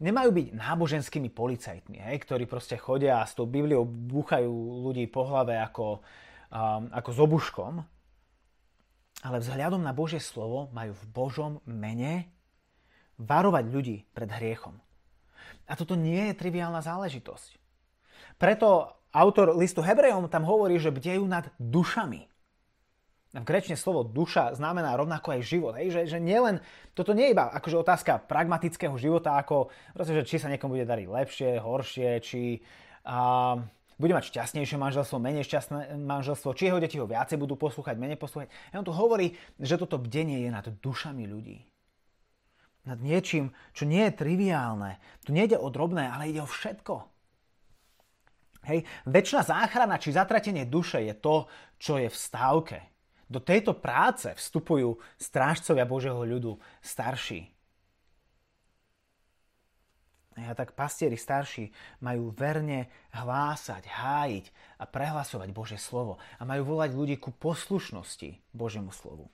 nemajú 0.00 0.30
byť 0.32 0.46
náboženskými 0.56 1.28
policajtmi, 1.30 2.00
hej, 2.00 2.16
ktorí 2.24 2.48
proste 2.48 2.80
chodia 2.80 3.20
a 3.20 3.28
s 3.28 3.36
tou 3.36 3.44
Bibliou 3.44 3.84
búchajú 3.84 4.48
ľudí 4.88 5.04
po 5.12 5.28
hlave 5.28 5.60
ako, 5.60 6.00
um, 6.50 6.88
ako 6.90 7.10
s 7.12 7.18
obuškom, 7.20 7.74
ale 9.20 9.36
vzhľadom 9.44 9.84
na 9.84 9.92
Božie 9.92 10.18
slovo 10.18 10.72
majú 10.72 10.96
v 10.96 11.04
Božom 11.12 11.52
mene 11.68 12.32
varovať 13.20 13.64
ľudí 13.68 13.96
pred 14.16 14.32
hriechom. 14.32 14.80
A 15.68 15.76
toto 15.76 15.92
nie 15.92 16.32
je 16.32 16.40
triviálna 16.40 16.80
záležitosť. 16.80 17.60
Preto 18.40 18.88
autor 19.12 19.52
listu 19.52 19.84
Hebrejom 19.84 20.32
tam 20.32 20.48
hovorí, 20.48 20.80
že 20.80 20.88
bdejú 20.88 21.28
nad 21.28 21.52
dušami 21.60 22.30
v 23.30 23.46
grečne 23.46 23.78
slovo 23.78 24.02
duša 24.02 24.58
znamená 24.58 24.98
rovnako 24.98 25.38
aj 25.38 25.46
život. 25.46 25.78
Hej? 25.78 25.94
Že, 25.94 26.00
že 26.10 26.18
nielen, 26.18 26.58
toto 26.98 27.14
nie 27.14 27.30
je 27.30 27.34
iba 27.38 27.46
akože 27.54 27.78
otázka 27.78 28.26
pragmatického 28.26 28.98
života, 28.98 29.38
ako 29.38 29.70
proste, 29.94 30.18
že 30.18 30.26
či 30.26 30.42
sa 30.42 30.50
niekomu 30.50 30.74
bude 30.74 30.86
dariť 30.86 31.06
lepšie, 31.06 31.50
horšie, 31.62 32.10
či 32.26 32.58
a, 33.06 33.54
bude 34.02 34.16
mať 34.16 34.34
šťastnejšie 34.34 34.76
manželstvo, 34.82 35.22
menej 35.22 35.46
šťastné 35.46 35.94
manželstvo, 35.94 36.58
či 36.58 36.72
jeho 36.72 36.82
deti 36.82 36.98
ho 36.98 37.06
viacej 37.06 37.38
budú 37.38 37.54
poslúchať, 37.54 37.94
menej 37.94 38.18
poslúchať. 38.18 38.50
A 38.74 38.82
on 38.82 38.86
tu 38.88 38.90
hovorí, 38.90 39.38
že 39.62 39.78
toto 39.78 40.02
bdenie 40.02 40.42
je 40.42 40.50
nad 40.50 40.66
dušami 40.66 41.22
ľudí. 41.30 41.62
Nad 42.82 42.98
niečím, 42.98 43.54
čo 43.76 43.86
nie 43.86 44.08
je 44.08 44.16
triviálne. 44.24 44.98
Tu 45.22 45.36
nejde 45.36 45.60
o 45.60 45.68
drobné, 45.70 46.10
ale 46.10 46.32
ide 46.32 46.42
o 46.42 46.48
všetko. 46.48 47.19
Hej, 48.60 48.84
väčšina 49.08 49.40
záchrana 49.40 49.96
či 49.96 50.12
zatratenie 50.12 50.68
duše 50.68 51.00
je 51.00 51.14
to, 51.16 51.48
čo 51.80 51.96
je 51.96 52.12
v 52.12 52.16
stávke. 52.16 52.78
Do 53.30 53.38
tejto 53.40 53.78
práce 53.78 54.28
vstupujú 54.36 54.98
strážcovia 55.16 55.86
Božieho 55.86 56.20
ľudu, 56.20 56.58
starší. 56.82 57.46
A 60.40 60.56
tak 60.56 60.72
pastieri 60.72 61.20
starší 61.20 61.70
majú 62.00 62.32
verne 62.32 62.88
hlásať, 63.12 63.86
hájiť 63.86 64.46
a 64.80 64.84
prehlasovať 64.88 65.48
Božie 65.52 65.76
slovo 65.76 66.16
a 66.40 66.42
majú 66.48 66.74
volať 66.74 66.90
ľudí 66.96 67.16
ku 67.20 67.30
poslušnosti 67.30 68.40
Božiemu 68.56 68.90
slovu. 68.90 69.28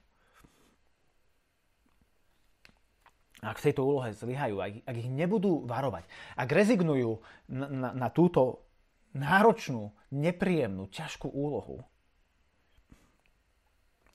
Ak 3.45 3.61
v 3.63 3.71
tejto 3.71 3.87
úlohe 3.87 4.11
zlyhajú, 4.17 4.59
ak, 4.59 4.73
ak 4.89 4.97
ich 4.97 5.13
nebudú 5.13 5.63
varovať, 5.69 6.09
ak 6.35 6.49
rezignujú 6.51 7.23
na, 7.53 7.67
na, 7.69 7.89
na 7.95 8.09
túto 8.11 8.66
náročnú, 9.17 9.97
nepríjemnú, 10.13 10.87
ťažkú 10.93 11.27
úlohu, 11.33 11.83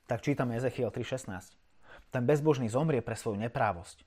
tak 0.06 0.22
čítame 0.22 0.60
Ezechiel 0.60 0.92
3.16. 0.92 1.58
Ten 2.12 2.24
bezbožný 2.28 2.68
zomrie 2.68 3.00
pre 3.00 3.16
svoju 3.16 3.40
neprávosť, 3.40 4.04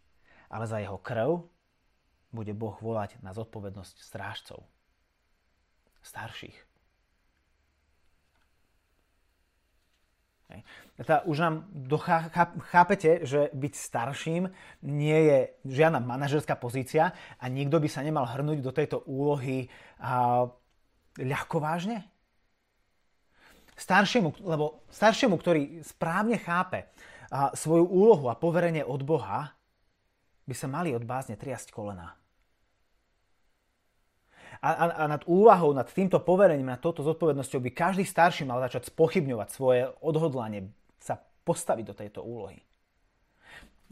ale 0.52 0.68
za 0.68 0.76
jeho 0.78 1.00
krv 1.00 1.48
bude 2.34 2.52
Boh 2.52 2.76
volať 2.76 3.16
na 3.24 3.32
zodpovednosť 3.32 3.96
strážcov, 4.04 4.68
starších. 6.04 6.74
Teda 10.94 11.26
už 11.26 11.36
nám 11.40 11.54
dochá, 11.72 12.30
chápete, 12.70 13.26
že 13.26 13.50
byť 13.50 13.74
starším 13.74 14.42
nie 14.86 15.18
je 15.26 15.38
žiadna 15.66 15.98
manažerská 15.98 16.54
pozícia 16.54 17.10
a 17.40 17.44
nikto 17.50 17.82
by 17.82 17.88
sa 17.90 18.06
nemal 18.06 18.28
hrnúť 18.28 18.62
do 18.62 18.70
tejto 18.70 19.02
úlohy 19.08 19.66
a, 19.98 20.46
ľahko 21.18 21.62
vážne? 21.62 22.06
Staršiemu, 23.74 24.38
lebo 24.46 24.86
staršiemu, 24.90 25.34
ktorý 25.34 25.82
správne 25.82 26.38
chápe 26.38 26.86
a 27.30 27.50
svoju 27.58 27.90
úlohu 27.90 28.30
a 28.30 28.38
poverenie 28.38 28.86
od 28.86 29.02
Boha, 29.02 29.50
by 30.46 30.54
sa 30.54 30.70
mali 30.70 30.94
od 30.94 31.02
bázne 31.02 31.34
triasť 31.34 31.74
kolena. 31.74 32.14
A, 34.62 34.70
a, 34.70 34.84
a 35.02 35.04
nad 35.10 35.22
úvahou, 35.26 35.74
nad 35.74 35.90
týmto 35.90 36.22
poverením, 36.22 36.70
nad 36.70 36.80
touto 36.80 37.02
zodpovednosťou 37.02 37.60
by 37.68 37.70
každý 37.74 38.04
starší 38.06 38.46
mal 38.46 38.62
začať 38.64 38.88
spochybňovať 38.88 39.48
svoje 39.50 39.90
odhodlanie 40.00 40.70
sa 40.96 41.20
postaviť 41.44 41.84
do 41.84 41.94
tejto 41.98 42.20
úlohy. 42.24 42.62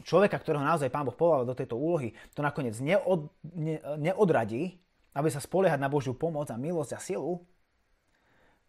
Človeka, 0.01 0.41
ktorého 0.41 0.65
naozaj 0.65 0.89
Pán 0.89 1.05
Boh 1.05 1.15
povolal 1.15 1.45
do 1.45 1.53
tejto 1.53 1.77
úlohy, 1.77 2.11
to 2.33 2.41
nakoniec 2.41 2.73
neod, 2.81 3.29
ne, 3.53 3.77
neodradí, 4.01 4.81
aby 5.13 5.29
sa 5.29 5.41
spoliehať 5.41 5.77
na 5.77 5.89
Božiu 5.89 6.17
pomoc 6.17 6.49
a 6.49 6.57
milosť 6.57 6.91
a 6.97 6.99
silu, 6.99 7.45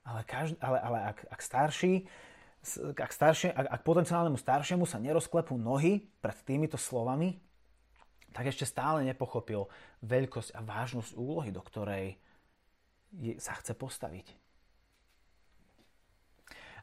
ale, 0.05 0.21
každý, 0.29 0.61
ale, 0.61 0.79
ale 0.79 0.99
ak, 1.17 1.19
ak 1.33 1.41
starší, 1.41 2.05
ak, 2.97 3.13
staršie, 3.13 3.49
ak, 3.53 3.67
ak 3.69 3.81
potenciálnemu 3.85 4.37
staršiemu 4.37 4.85
sa 4.85 5.01
nerozklepú 5.01 5.57
nohy 5.57 6.05
pred 6.21 6.37
týmito 6.45 6.77
slovami, 6.77 7.41
tak 8.37 8.51
ešte 8.51 8.69
stále 8.69 9.07
nepochopil 9.07 9.71
veľkosť 10.05 10.53
a 10.53 10.61
vážnosť 10.61 11.17
úlohy, 11.17 11.49
do 11.55 11.63
ktorej 11.65 12.21
sa 13.39 13.55
chce 13.57 13.73
postaviť. 13.79 14.27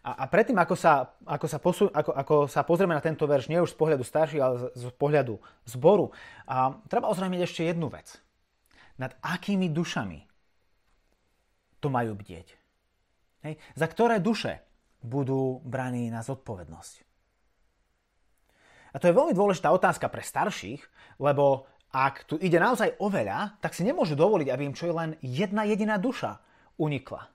A, 0.02 0.26
a 0.26 0.26
predtým, 0.26 0.58
ako 0.58 0.74
sa, 0.74 1.14
ako, 1.30 1.46
sa 1.46 1.60
posu, 1.62 1.86
ako, 1.94 2.12
ako 2.18 2.36
sa 2.50 2.66
pozrieme 2.66 2.98
na 2.98 3.06
tento 3.06 3.30
verš, 3.30 3.54
nie 3.54 3.62
už 3.62 3.78
z 3.78 3.78
pohľadu 3.78 4.02
starších, 4.02 4.42
ale 4.42 4.56
z, 4.74 4.90
z 4.90 4.94
pohľadu 4.98 5.38
zboru, 5.70 6.10
a 6.50 6.74
treba 6.90 7.06
ozrejmiť 7.14 7.42
ešte 7.46 7.62
jednu 7.70 7.86
vec. 7.86 8.18
Nad 9.02 9.18
akými 9.26 9.74
dušami 9.74 10.22
to 11.82 11.90
majú 11.90 12.14
bdieť. 12.14 12.54
Hej? 13.42 13.58
Za 13.74 13.90
ktoré 13.90 14.22
duše 14.22 14.62
budú 15.02 15.58
braní 15.66 16.14
na 16.14 16.22
zodpovednosť? 16.22 16.96
A 18.94 19.00
to 19.02 19.10
je 19.10 19.18
veľmi 19.18 19.34
dôležitá 19.34 19.74
otázka 19.74 20.06
pre 20.12 20.22
starších, 20.22 20.86
lebo 21.18 21.66
ak 21.90 22.30
tu 22.30 22.38
ide 22.38 22.62
naozaj 22.62 23.02
o 23.02 23.10
veľa, 23.10 23.58
tak 23.58 23.74
si 23.74 23.82
nemôžu 23.82 24.14
dovoliť, 24.14 24.48
aby 24.54 24.64
im 24.70 24.78
čo 24.78 24.88
je 24.92 24.96
len 24.96 25.10
jedna 25.26 25.66
jediná 25.66 25.98
duša 25.98 26.38
unikla. 26.78 27.28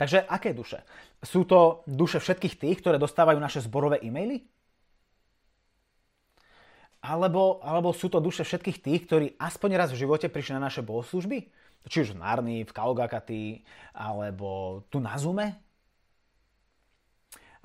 Takže 0.00 0.24
aké 0.24 0.56
duše? 0.56 0.80
Sú 1.20 1.44
to 1.44 1.84
duše 1.84 2.16
všetkých 2.24 2.56
tých, 2.56 2.78
ktoré 2.80 2.96
dostávajú 2.96 3.36
naše 3.36 3.60
zborové 3.60 4.00
e-maily? 4.00 4.40
Alebo, 7.00 7.64
alebo 7.64 7.96
sú 7.96 8.12
to 8.12 8.20
duše 8.20 8.44
všetkých 8.44 8.78
tých, 8.84 9.00
ktorí 9.08 9.26
aspoň 9.40 9.70
raz 9.80 9.88
v 9.88 10.04
živote 10.04 10.28
prišli 10.28 10.60
na 10.60 10.68
naše 10.68 10.84
bohoslužby? 10.84 11.48
Či 11.88 12.04
už 12.04 12.12
v 12.12 12.20
Narni, 12.20 12.58
v 12.68 12.76
Kaugakati, 12.76 13.64
alebo 13.96 14.84
tu 14.92 15.00
na 15.00 15.16
Zume? 15.16 15.56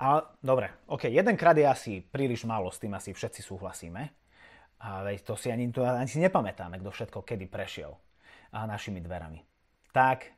A, 0.00 0.24
dobre, 0.40 0.72
ok, 0.88 1.08
jedenkrát 1.08 1.56
je 1.56 1.68
asi 1.68 1.92
príliš 2.00 2.48
málo, 2.48 2.72
s 2.72 2.80
tým 2.80 2.96
asi 2.96 3.12
všetci 3.12 3.44
súhlasíme. 3.44 4.08
A 4.80 5.04
veď 5.04 5.24
to 5.24 5.34
si 5.36 5.48
ani, 5.52 5.68
to 5.72 5.84
ani 5.84 6.08
si 6.08 6.20
nepamätáme, 6.20 6.80
kto 6.80 6.92
všetko 6.92 7.24
kedy 7.24 7.48
prešiel 7.48 7.96
a 8.52 8.68
našimi 8.68 9.00
dverami. 9.00 9.40
Tak, 9.92 10.32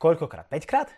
koľkokrát? 0.00 0.48
5 0.48 0.64
krát? 0.68 0.88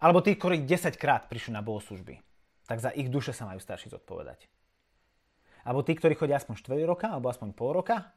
Alebo 0.00 0.20
tí, 0.20 0.36
ktorí 0.36 0.64
10 0.64 0.96
krát 1.00 1.28
prišli 1.28 1.56
na 1.56 1.64
bohoslužby, 1.64 2.20
tak 2.68 2.80
za 2.80 2.92
ich 2.92 3.08
duše 3.08 3.32
sa 3.32 3.48
majú 3.48 3.60
starší 3.60 3.92
zodpovedať. 3.92 4.48
Alebo 5.66 5.82
tí, 5.82 5.98
ktorí 5.98 6.14
chodia 6.14 6.38
aspoň 6.38 6.62
4 6.62 6.86
roka, 6.86 7.10
alebo 7.10 7.26
aspoň 7.26 7.50
pol 7.50 7.82
roka, 7.82 8.14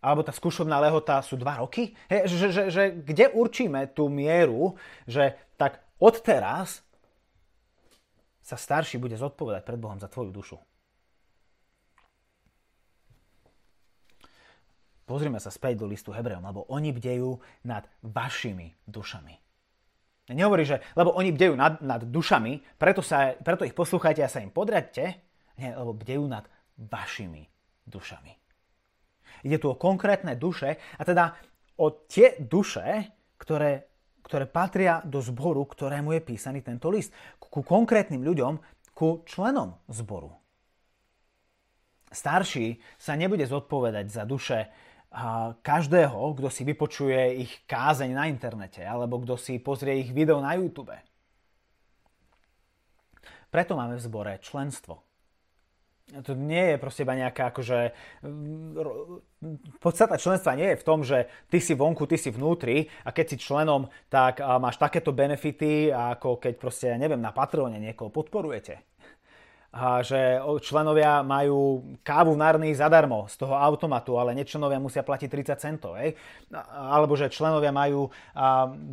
alebo 0.00 0.24
tá 0.26 0.32
skúšobná 0.34 0.80
lehota 0.82 1.22
sú 1.22 1.38
2 1.38 1.62
roky. 1.62 1.94
He, 2.10 2.26
že, 2.26 2.50
že, 2.50 2.62
že 2.72 2.82
kde 2.90 3.30
určíme 3.30 3.86
tú 3.94 4.10
mieru, 4.10 4.74
že 5.06 5.38
tak 5.54 5.78
odteraz 6.02 6.82
sa 8.40 8.56
starší 8.58 8.98
bude 8.98 9.14
zodpovedať 9.14 9.62
pred 9.62 9.78
Bohom 9.78 10.00
za 10.00 10.10
tvoju 10.10 10.32
dušu. 10.32 10.58
Pozrime 15.04 15.42
sa 15.42 15.50
späť 15.50 15.82
do 15.82 15.86
listu 15.90 16.14
Hebrejom, 16.14 16.46
lebo 16.46 16.66
oni 16.70 16.94
bdejú 16.94 17.42
nad 17.66 17.82
vašimi 18.02 18.86
dušami. 18.86 19.34
Nehovorí, 20.30 20.62
že 20.62 20.78
lebo 20.94 21.10
oni 21.18 21.34
bdejú 21.34 21.58
nad, 21.58 21.82
nad 21.82 22.06
dušami, 22.06 22.78
preto, 22.78 23.02
sa, 23.02 23.34
preto 23.34 23.66
ich 23.66 23.74
poslúchajte 23.74 24.22
a 24.22 24.30
sa 24.30 24.38
im 24.38 24.54
podradte. 24.54 25.29
Nie, 25.60 25.76
lebo 25.76 25.92
bdejú 25.92 26.24
nad 26.24 26.48
vašimi 26.80 27.44
dušami. 27.84 28.32
Ide 29.44 29.60
tu 29.60 29.68
o 29.68 29.76
konkrétne 29.76 30.32
duše, 30.40 30.80
a 30.96 31.02
teda 31.04 31.36
o 31.76 31.92
tie 32.08 32.40
duše, 32.40 33.12
ktoré, 33.36 33.88
ktoré 34.24 34.48
patria 34.48 35.04
do 35.04 35.20
zboru, 35.20 35.68
ktorému 35.68 36.16
je 36.16 36.24
písaný 36.24 36.64
tento 36.64 36.88
list. 36.88 37.12
Ku 37.36 37.60
konkrétnym 37.60 38.24
ľuďom, 38.24 38.56
ku 38.96 39.24
členom 39.28 39.76
zboru. 39.88 40.32
Starší 42.10 42.80
sa 42.98 43.14
nebude 43.14 43.46
zodpovedať 43.46 44.06
za 44.10 44.24
duše 44.26 44.68
každého, 45.62 46.20
kto 46.38 46.48
si 46.50 46.62
vypočuje 46.62 47.42
ich 47.42 47.52
kázeň 47.66 48.10
na 48.14 48.24
internete 48.30 48.82
alebo 48.86 49.18
kto 49.22 49.34
si 49.34 49.58
pozrie 49.58 50.06
ich 50.06 50.14
video 50.14 50.38
na 50.38 50.54
YouTube. 50.54 50.94
Preto 53.50 53.74
máme 53.74 53.98
v 53.98 54.04
zbore 54.06 54.38
členstvo. 54.38 55.09
To 56.10 56.34
nie 56.34 56.74
je 56.74 56.76
proste 56.82 57.06
iba 57.06 57.14
nejaká 57.14 57.54
akože... 57.54 57.94
Podstata 59.78 60.18
členstva 60.18 60.58
nie 60.58 60.74
je 60.74 60.80
v 60.80 60.86
tom, 60.86 61.06
že 61.06 61.30
ty 61.46 61.62
si 61.62 61.78
vonku, 61.78 62.04
ty 62.10 62.18
si 62.18 62.34
vnútri 62.34 62.90
a 63.06 63.14
keď 63.14 63.26
si 63.30 63.36
členom, 63.38 63.86
tak 64.10 64.42
máš 64.58 64.76
takéto 64.76 65.14
benefity, 65.14 65.94
ako 65.94 66.42
keď 66.42 66.54
proste, 66.58 66.88
neviem, 66.98 67.22
na 67.22 67.30
Patreone 67.30 67.78
niekoho 67.78 68.10
podporujete 68.10 68.90
a 69.70 70.02
že 70.02 70.42
členovia 70.66 71.22
majú 71.22 71.94
kávu 72.02 72.34
v 72.34 72.42
Narni 72.42 72.74
zadarmo 72.74 73.30
z 73.30 73.38
toho 73.38 73.54
automatu, 73.54 74.18
ale 74.18 74.34
nečlenovia 74.34 74.82
musia 74.82 75.06
platiť 75.06 75.30
30 75.30 75.62
centov. 75.62 75.94
Hej? 75.94 76.18
Alebo 76.74 77.14
že 77.14 77.30
členovia 77.30 77.70
majú 77.70 78.10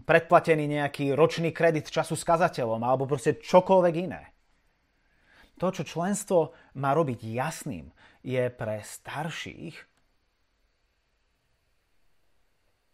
predplatený 0.06 0.78
nejaký 0.78 1.18
ročný 1.18 1.50
kredit 1.50 1.90
času 1.90 2.14
s 2.14 2.22
kazateľom, 2.22 2.78
alebo 2.86 3.10
proste 3.10 3.42
čokoľvek 3.42 3.94
iné. 3.98 4.37
To, 5.58 5.74
čo 5.74 5.84
členstvo 5.84 6.54
má 6.78 6.94
robiť 6.94 7.26
jasným, 7.26 7.90
je 8.22 8.50
pre 8.54 8.84
starších 8.84 9.76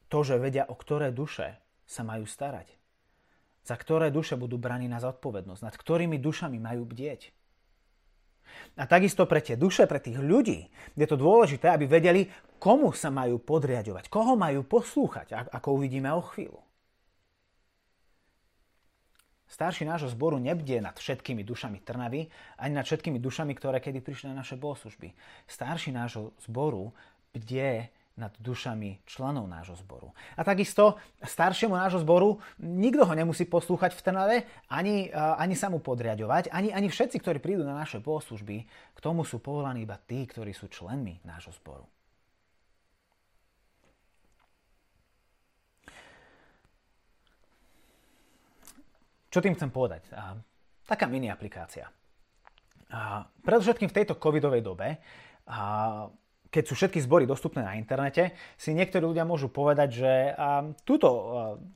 to, 0.08 0.20
že 0.22 0.38
vedia, 0.38 0.70
o 0.70 0.78
ktoré 0.78 1.10
duše 1.10 1.58
sa 1.90 2.06
majú 2.06 2.30
starať. 2.30 2.70
Za 3.66 3.76
ktoré 3.80 4.14
duše 4.14 4.38
budú 4.38 4.62
braní 4.62 4.86
na 4.86 5.02
zodpovednosť, 5.02 5.62
nad 5.66 5.74
ktorými 5.74 6.22
dušami 6.22 6.62
majú 6.62 6.86
bdieť. 6.86 7.34
A 8.78 8.86
takisto 8.86 9.26
pre 9.26 9.42
tie 9.42 9.58
duše, 9.58 9.90
pre 9.90 9.98
tých 9.98 10.22
ľudí 10.22 10.70
je 10.94 11.08
to 11.10 11.18
dôležité, 11.18 11.74
aby 11.74 11.90
vedeli, 11.90 12.30
komu 12.62 12.94
sa 12.94 13.10
majú 13.10 13.42
podriadovať, 13.42 14.08
koho 14.14 14.38
majú 14.38 14.62
poslúchať, 14.68 15.34
ako 15.50 15.82
uvidíme 15.82 16.14
o 16.14 16.22
chvíľu. 16.22 16.62
Starší 19.54 19.86
nášho 19.86 20.10
zboru 20.10 20.42
nebdie 20.42 20.82
nad 20.82 20.98
všetkými 20.98 21.46
dušami 21.46 21.86
Trnavy, 21.86 22.26
ani 22.58 22.74
nad 22.74 22.90
všetkými 22.90 23.22
dušami, 23.22 23.54
ktoré 23.54 23.78
kedy 23.78 24.02
prišli 24.02 24.34
na 24.34 24.42
naše 24.42 24.58
bohoslužby. 24.58 25.14
Starší 25.46 25.94
nášho 25.94 26.34
zboru 26.42 26.90
bdie 27.38 27.94
nad 28.18 28.34
dušami 28.42 29.06
členov 29.06 29.46
nášho 29.46 29.78
zboru. 29.78 30.14
A 30.38 30.42
takisto 30.42 30.98
staršiemu 31.22 31.78
nášho 31.78 32.02
zboru 32.02 32.42
nikto 32.62 33.06
ho 33.06 33.14
nemusí 33.14 33.46
poslúchať 33.46 33.94
v 33.94 34.02
Trnave, 34.06 34.38
ani, 34.70 35.14
ani 35.14 35.54
sa 35.54 35.70
mu 35.70 35.82
podriadovať, 35.82 36.50
ani, 36.50 36.74
ani 36.74 36.90
všetci, 36.90 37.22
ktorí 37.22 37.38
prídu 37.38 37.62
na 37.62 37.78
naše 37.78 38.02
bohoslužby, 38.02 38.58
k 38.70 39.00
tomu 39.02 39.22
sú 39.22 39.38
povolaní 39.38 39.86
iba 39.86 40.02
tí, 40.02 40.26
ktorí 40.26 40.54
sú 40.54 40.70
členmi 40.70 41.22
nášho 41.26 41.54
zboru. 41.62 41.86
Čo 49.34 49.42
tým 49.42 49.58
chcem 49.58 49.74
povedať? 49.74 50.14
taká 50.86 51.08
mini 51.08 51.32
aplikácia. 51.32 51.88
A 52.94 53.26
predovšetkým 53.42 53.90
v 53.90 53.98
tejto 53.98 54.22
covidovej 54.22 54.62
dobe 54.62 55.02
a 55.50 55.60
keď 56.54 56.64
sú 56.70 56.78
všetky 56.78 57.02
zbory 57.02 57.26
dostupné 57.26 57.66
na 57.66 57.74
internete, 57.74 58.38
si 58.54 58.78
niektorí 58.78 59.02
ľudia 59.02 59.26
môžu 59.26 59.50
povedať, 59.50 59.90
že 59.90 60.14
a, 60.38 60.62
túto, 60.86 61.10
a, 61.10 61.22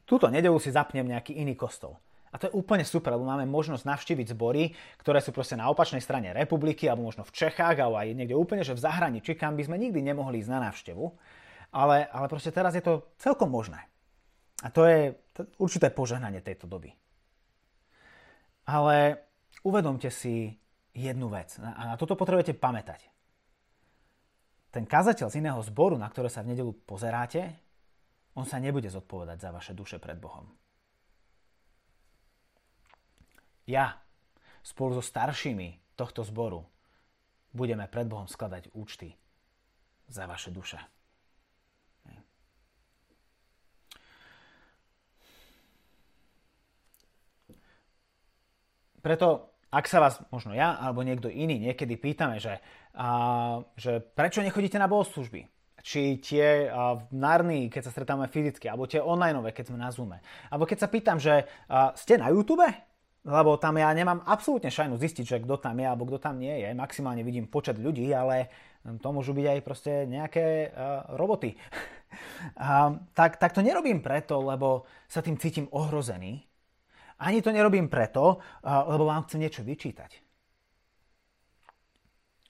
túto 0.05 0.29
nedelu 0.29 0.53
si 0.61 0.69
zapnem 0.69 1.01
nejaký 1.01 1.33
iný 1.33 1.57
kostol. 1.57 1.97
A 2.29 2.37
to 2.37 2.45
je 2.45 2.53
úplne 2.53 2.85
super, 2.85 3.17
lebo 3.17 3.25
máme 3.25 3.49
možnosť 3.49 3.89
navštíviť 3.89 4.37
zbory, 4.37 4.69
ktoré 5.01 5.17
sú 5.17 5.33
proste 5.33 5.57
na 5.57 5.65
opačnej 5.73 6.03
strane 6.03 6.29
republiky, 6.29 6.85
alebo 6.85 7.09
možno 7.09 7.25
v 7.25 7.33
Čechách, 7.33 7.81
alebo 7.81 7.97
aj 7.97 8.13
niekde 8.13 8.37
úplne, 8.37 8.61
že 8.61 8.77
v 8.77 8.85
zahraničí, 8.85 9.33
kam 9.33 9.57
by 9.57 9.65
sme 9.65 9.81
nikdy 9.81 10.05
nemohli 10.05 10.37
ísť 10.37 10.51
na 10.53 10.69
návštevu. 10.69 11.05
Ale, 11.73 12.05
ale 12.13 12.27
proste 12.29 12.53
teraz 12.53 12.77
je 12.77 12.85
to 12.85 13.09
celkom 13.17 13.49
možné. 13.49 13.81
A 14.61 14.69
to 14.69 14.85
je 14.85 15.17
určité 15.57 15.89
požehnanie 15.89 16.45
tejto 16.45 16.69
doby. 16.69 16.93
Ale 18.67 19.23
uvedomte 19.63 20.11
si 20.11 20.51
jednu 20.91 21.31
vec. 21.31 21.55
A 21.63 21.93
na 21.93 21.95
toto 21.95 22.19
potrebujete 22.19 22.53
pamätať 22.53 23.07
ten 24.77 24.85
kazateľ 24.85 25.27
z 25.31 25.39
iného 25.41 25.57
zboru, 25.65 25.97
na 25.97 26.05
ktoré 26.05 26.29
sa 26.29 26.45
v 26.45 26.53
nedelu 26.53 26.69
pozeráte, 26.85 27.55
on 28.37 28.45
sa 28.45 28.61
nebude 28.61 28.85
zodpovedať 28.91 29.37
za 29.41 29.49
vaše 29.49 29.73
duše 29.73 29.97
pred 29.97 30.21
Bohom. 30.21 30.45
Ja 33.65 33.97
spolu 34.61 34.99
so 34.99 35.03
staršími 35.03 35.97
tohto 35.97 36.21
zboru 36.21 36.61
budeme 37.49 37.89
pred 37.89 38.05
Bohom 38.05 38.29
skladať 38.29 38.69
účty 38.77 39.17
za 40.05 40.29
vaše 40.29 40.53
duše. 40.53 40.77
Preto 49.07 49.55
ak 49.71 49.85
sa 49.87 50.03
vás 50.03 50.19
možno 50.31 50.55
ja 50.55 50.79
alebo 50.79 51.03
niekto 51.03 51.27
iný 51.27 51.59
niekedy 51.59 51.99
pýtame, 51.99 52.39
že, 52.39 52.59
a, 52.95 53.07
že 53.79 53.99
prečo 53.99 54.43
nechodíte 54.43 54.79
na 54.79 54.87
bohoslužby, 54.87 55.47
či 55.83 56.19
tie 56.23 56.67
a, 56.67 56.99
v 56.99 57.11
Narni, 57.15 57.67
keď 57.67 57.87
sa 57.87 57.91
stretáme 57.95 58.27
fyzicky, 58.31 58.67
alebo 58.67 58.87
tie 58.87 59.03
online, 59.03 59.39
keď 59.51 59.71
sme 59.71 59.79
na 59.79 59.91
Zoome. 59.91 60.19
Alebo 60.51 60.67
keď 60.67 60.77
sa 60.83 60.91
pýtam, 60.91 61.19
že 61.19 61.47
a, 61.67 61.91
ste 61.95 62.19
na 62.19 62.31
YouTube? 62.31 62.67
Lebo 63.27 63.59
tam 63.59 63.75
ja 63.75 63.91
nemám 63.91 64.23
absolútne 64.23 64.71
šajnu 64.71 64.95
zistiť, 64.95 65.25
že 65.27 65.43
kto 65.43 65.59
tam 65.59 65.75
je 65.75 65.83
alebo 65.83 66.07
kto 66.07 66.15
tam 66.15 66.39
nie 66.39 66.63
je. 66.63 66.71
Maximálne 66.71 67.27
vidím 67.27 67.51
počet 67.51 67.75
ľudí, 67.75 68.07
ale 68.15 68.47
to 69.03 69.07
môžu 69.11 69.35
byť 69.35 69.45
aj 69.51 69.59
proste 69.67 69.91
nejaké 70.07 70.71
uh, 70.71 71.11
roboty. 71.19 71.51
uh, 72.55 72.95
tak, 73.11 73.35
tak 73.35 73.51
to 73.51 73.59
nerobím 73.59 73.99
preto, 73.99 74.39
lebo 74.39 74.87
sa 75.11 75.19
tým 75.19 75.35
cítim 75.35 75.67
ohrozený, 75.75 76.46
ani 77.17 77.41
to 77.41 77.49
nerobím 77.49 77.89
preto, 77.89 78.39
lebo 78.63 79.09
vám 79.09 79.25
chcem 79.25 79.41
niečo 79.41 79.65
vyčítať. 79.65 80.21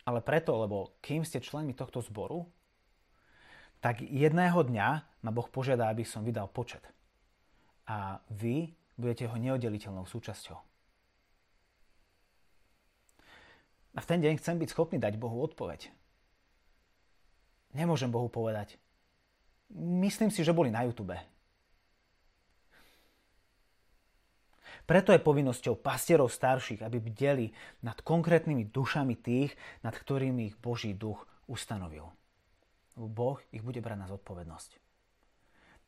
Ale 0.08 0.24
preto, 0.24 0.56
lebo 0.56 0.96
kým 1.04 1.28
ste 1.28 1.44
členmi 1.44 1.76
tohto 1.76 2.00
zboru, 2.00 2.48
tak 3.84 4.00
jedného 4.02 4.64
dňa 4.64 4.88
ma 5.24 5.32
Boh 5.36 5.48
požiada, 5.52 5.92
aby 5.92 6.08
som 6.08 6.24
vydal 6.24 6.48
počet. 6.48 6.84
A 7.88 8.24
vy 8.32 8.72
budete 8.96 9.28
jeho 9.28 9.38
neoddeliteľnou 9.38 10.08
súčasťou. 10.08 10.60
A 13.96 14.00
v 14.00 14.10
ten 14.10 14.20
deň 14.22 14.38
chcem 14.38 14.56
byť 14.62 14.70
schopný 14.72 14.98
dať 15.02 15.18
Bohu 15.18 15.42
odpoveď. 15.42 15.90
Nemôžem 17.74 18.10
Bohu 18.14 18.30
povedať. 18.30 18.80
Myslím 19.76 20.32
si, 20.32 20.46
že 20.46 20.56
boli 20.56 20.72
na 20.72 20.88
YouTube. 20.88 21.18
Preto 24.88 25.12
je 25.12 25.20
povinnosťou 25.20 25.84
pastierov 25.84 26.32
starších, 26.32 26.80
aby 26.80 27.04
bdeli 27.04 27.52
nad 27.84 28.00
konkrétnymi 28.00 28.72
dušami 28.72 29.20
tých, 29.20 29.52
nad 29.84 29.92
ktorými 29.92 30.48
ich 30.48 30.56
Boží 30.56 30.96
duch 30.96 31.28
ustanovil. 31.52 32.08
Boh 32.96 33.38
ich 33.52 33.62
bude 33.62 33.84
brať 33.84 34.00
na 34.00 34.08
zodpovednosť. 34.08 34.72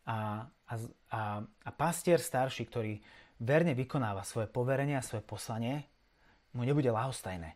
A, 0.03 0.45
a, 0.45 0.73
a, 1.15 1.21
a 1.47 1.69
pastier 1.73 2.19
starší, 2.19 2.67
ktorý 2.67 2.99
verne 3.39 3.71
vykonáva 3.71 4.27
svoje 4.27 4.51
poverenie 4.51 4.99
a 4.99 5.05
svoje 5.05 5.23
poslanie, 5.23 5.87
mu 6.51 6.67
nebude 6.67 6.91
lahostajné, 6.91 7.55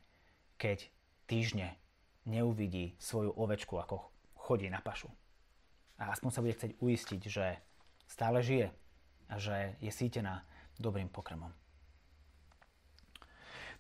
keď 0.56 0.88
týždne 1.28 1.76
neuvidí 2.24 2.96
svoju 3.04 3.36
ovečku, 3.36 3.76
ako 3.84 4.08
chodí 4.40 4.72
na 4.72 4.80
pašu. 4.80 5.12
A 6.00 6.16
aspoň 6.16 6.30
sa 6.32 6.40
bude 6.40 6.56
chcieť 6.56 6.80
uistiť, 6.80 7.22
že 7.28 7.60
stále 8.08 8.40
žije 8.40 8.72
a 9.28 9.36
že 9.38 9.76
je 9.84 9.92
sítená 9.92 10.48
dobrým 10.80 11.10
pokrmom. 11.10 11.52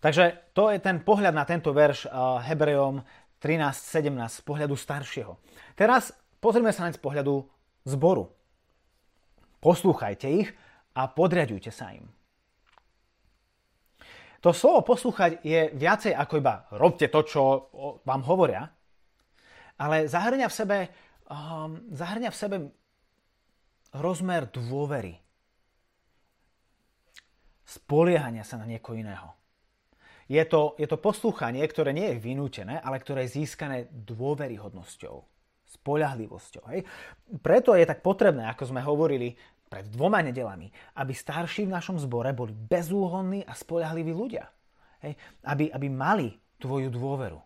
Takže 0.03 0.51
to 0.51 0.67
je 0.67 0.83
ten 0.83 0.99
pohľad 0.99 1.31
na 1.31 1.47
tento 1.47 1.71
verš 1.71 2.11
Hebrejom 2.43 2.99
13.17 3.39 4.11
z 4.27 4.39
pohľadu 4.43 4.75
staršieho. 4.75 5.39
Teraz 5.79 6.11
pozrieme 6.43 6.75
sa 6.75 6.87
na 6.87 6.91
z 6.91 6.99
pohľadu 6.99 7.47
zboru. 7.87 8.27
Poslúchajte 9.63 10.27
ich 10.27 10.51
a 10.91 11.07
podriadujte 11.07 11.71
sa 11.71 11.95
im. 11.95 12.03
To 14.43 14.51
slovo 14.51 14.83
poslúchať 14.83 15.39
je 15.39 15.71
viacej 15.71 16.11
ako 16.11 16.33
iba 16.35 16.67
robte 16.75 17.07
to, 17.07 17.23
čo 17.23 17.41
vám 18.03 18.27
hovoria, 18.27 18.67
ale 19.79 20.11
zahrňa 20.11 20.47
v 20.51 20.55
sebe, 20.55 20.77
um, 21.31 21.79
zahrňa 21.95 22.27
v 22.27 22.39
sebe 22.39 22.57
rozmer 23.95 24.51
dôvery. 24.51 25.22
Spoliehania 27.73 28.45
sa 28.45 28.61
na 28.61 28.69
niekoho 28.69 28.93
iného. 28.93 29.33
Je 30.29 30.39
to, 30.45 30.77
je 30.77 30.85
to 30.85 31.01
poslúchanie, 31.01 31.65
ktoré 31.65 31.91
nie 31.91 32.13
je 32.13 32.21
vynútené, 32.21 32.77
ale 32.79 33.01
ktoré 33.01 33.25
je 33.25 33.41
získané 33.43 33.89
dôveryhodnosťou, 33.91 35.15
spoľahlivosťou. 35.81 36.63
Hej? 36.69 36.85
Preto 37.41 37.73
je 37.73 37.89
tak 37.89 38.05
potrebné, 38.05 38.45
ako 38.47 38.71
sme 38.71 38.81
hovorili 38.85 39.35
pred 39.67 39.89
dvoma 39.89 40.21
nedelami, 40.21 40.69
aby 41.01 41.11
starší 41.17 41.65
v 41.65 41.73
našom 41.73 41.97
zbore 41.97 42.29
boli 42.31 42.53
bezúhonní 42.53 43.41
a 43.43 43.57
spoľahliví 43.57 44.13
ľudia. 44.13 44.45
Hej? 45.01 45.17
Aby, 45.43 45.73
aby 45.73 45.87
mali 45.89 46.29
tvoju 46.61 46.93
dôveru. 46.93 47.41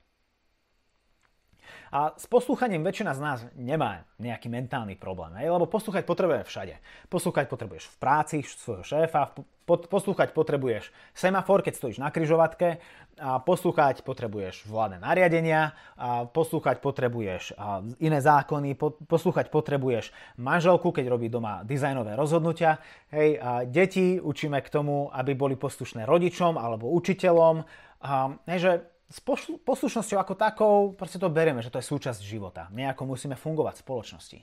A 1.92 2.14
s 2.20 2.28
poslúchaním 2.28 2.84
väčšina 2.84 3.12
z 3.16 3.22
nás 3.24 3.40
nemá 3.56 4.04
nejaký 4.20 4.52
mentálny 4.52 5.00
problém, 5.00 5.36
hej? 5.40 5.48
lebo 5.48 5.70
poslúchať 5.70 6.04
potrebujeme 6.04 6.44
všade. 6.44 6.76
Poslúchať 7.08 7.46
potrebuješ 7.48 7.88
v 7.92 7.96
práci 7.98 8.38
svojho 8.44 8.84
šéfa, 8.84 9.32
poslúchať 9.68 10.32
potrebuješ 10.32 10.96
semafor, 11.12 11.60
keď 11.60 11.74
stojíš 11.76 12.00
na 12.00 12.08
kryžovatke, 12.08 12.80
a 13.18 13.44
poslúchať 13.44 14.06
potrebuješ 14.08 14.64
vládne 14.70 15.04
nariadenia, 15.04 15.76
a 16.00 16.24
poslúchať 16.24 16.80
potrebuješ 16.80 17.52
iné 18.00 18.20
zákony, 18.24 18.80
poslúchať 19.08 19.52
potrebuješ 19.52 20.16
manželku, 20.40 20.96
keď 20.96 21.06
robí 21.12 21.28
doma 21.28 21.68
dizajnové 21.68 22.16
rozhodnutia. 22.16 22.80
Hej, 23.12 23.42
a 23.44 23.68
deti 23.68 24.22
učíme 24.24 24.64
k 24.64 24.72
tomu, 24.72 25.12
aby 25.12 25.36
boli 25.36 25.60
poslušné 25.60 26.08
rodičom 26.08 26.56
alebo 26.56 26.88
učiteľom. 26.96 27.68
A, 28.08 28.38
hej, 28.48 28.60
že 28.62 28.72
s 29.08 29.24
poslušnosťou 29.64 30.20
ako 30.20 30.34
takou 30.36 30.76
proste 30.92 31.16
to 31.16 31.32
berieme, 31.32 31.64
že 31.64 31.72
to 31.72 31.80
je 31.80 31.88
súčasť 31.88 32.20
života. 32.20 32.68
Nejako 32.76 33.08
musíme 33.08 33.40
fungovať 33.40 33.80
v 33.80 33.84
spoločnosti. 33.88 34.40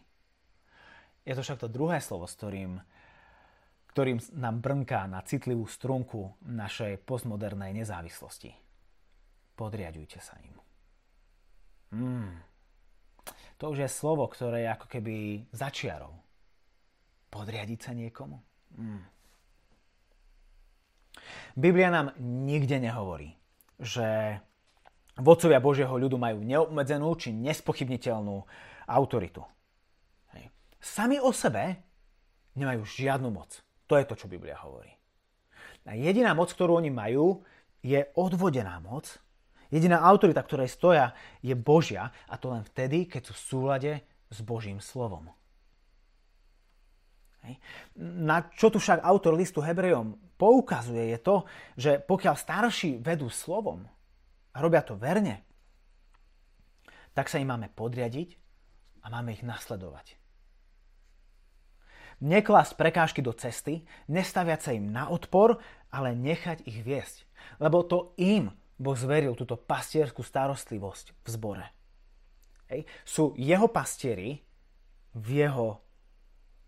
Je 1.25 1.33
to 1.37 1.45
však 1.45 1.61
to 1.61 1.69
druhé 1.69 2.01
slovo, 2.01 2.25
s 2.25 2.37
ktorým, 2.37 2.81
ktorým 3.93 4.19
nám 4.37 4.65
brnká 4.65 5.05
na 5.05 5.21
citlivú 5.21 5.69
strunku 5.69 6.33
našej 6.45 7.01
postmodernej 7.05 7.77
nezávislosti. 7.77 8.57
Podriadujte 9.53 10.21
sa 10.21 10.37
im. 10.41 10.57
Mm. 11.95 12.33
To 13.61 13.71
už 13.71 13.87
je 13.87 13.91
slovo, 13.93 14.27
ktoré 14.29 14.67
je 14.67 14.73
ako 14.73 14.87
keby 14.89 15.15
začiarou. 15.53 16.13
Podriadiť 17.29 17.81
sa 17.81 17.93
niekomu? 17.93 18.41
Mm. 18.75 19.03
Biblia 21.55 21.89
nám 21.93 22.17
nikde 22.19 22.83
nehovorí, 22.83 23.39
že 23.79 24.41
vodcovia 25.19 25.63
Božieho 25.63 25.95
ľudu 25.95 26.19
majú 26.19 26.43
neobmedzenú 26.43 27.15
či 27.19 27.31
nespochybniteľnú 27.35 28.37
autoritu. 28.89 29.43
Sami 30.85 31.17
o 31.17 31.33
sebe 31.33 31.81
nemajú 32.61 32.85
žiadnu 32.85 33.33
moc. 33.33 33.65
To 33.89 33.97
je 33.97 34.05
to, 34.05 34.15
čo 34.21 34.29
Biblia 34.29 34.61
hovorí. 34.61 34.93
A 35.89 35.97
jediná 35.97 36.37
moc, 36.37 36.53
ktorú 36.53 36.77
oni 36.77 36.93
majú, 36.93 37.41
je 37.81 38.05
odvodená 38.17 38.85
moc. 38.85 39.17
Jediná 39.73 40.05
autorita, 40.05 40.45
ktorej 40.45 40.69
stoja, 40.69 41.17
je 41.41 41.57
Božia 41.57 42.13
a 42.29 42.37
to 42.37 42.53
len 42.53 42.69
vtedy, 42.69 43.09
keď 43.09 43.29
sú 43.29 43.33
v 43.33 43.45
súlade 43.49 43.93
s 44.29 44.39
Božím 44.45 44.77
slovom. 44.81 45.33
Na 47.97 48.49
čo 48.53 48.73
tu 48.73 48.81
však 48.81 49.05
autor 49.05 49.37
listu 49.37 49.61
Hebrejom 49.61 50.17
poukazuje 50.41 51.17
je 51.17 51.19
to, 51.21 51.37
že 51.77 51.91
pokiaľ 52.01 52.35
starší 52.37 53.01
vedú 53.05 53.29
slovom, 53.29 53.85
a 54.55 54.63
robia 54.63 54.87
to 54.87 54.95
verne, 54.95 55.43
tak 57.15 57.27
sa 57.31 57.43
im 57.43 57.51
máme 57.51 57.71
podriadiť 57.75 58.39
a 59.03 59.11
máme 59.11 59.35
ich 59.35 59.43
nasledovať. 59.43 60.19
Neklas 62.23 62.73
prekážky 62.79 63.21
do 63.21 63.35
cesty, 63.35 63.83
nestaviať 64.07 64.61
sa 64.63 64.71
im 64.73 64.95
na 64.95 65.11
odpor, 65.11 65.59
ale 65.91 66.15
nechať 66.15 66.63
ich 66.65 66.81
viesť. 66.87 67.27
Lebo 67.59 67.83
to 67.83 68.15
im 68.17 68.55
Boh 68.79 68.99
zveril 68.99 69.35
túto 69.35 69.59
pastierskú 69.59 70.23
starostlivosť 70.23 71.07
v 71.11 71.29
zbore. 71.31 71.67
Hej. 72.71 72.87
Sú 73.07 73.35
jeho 73.39 73.71
pastieri 73.71 74.43
v 75.15 75.47
jeho, 75.47 75.79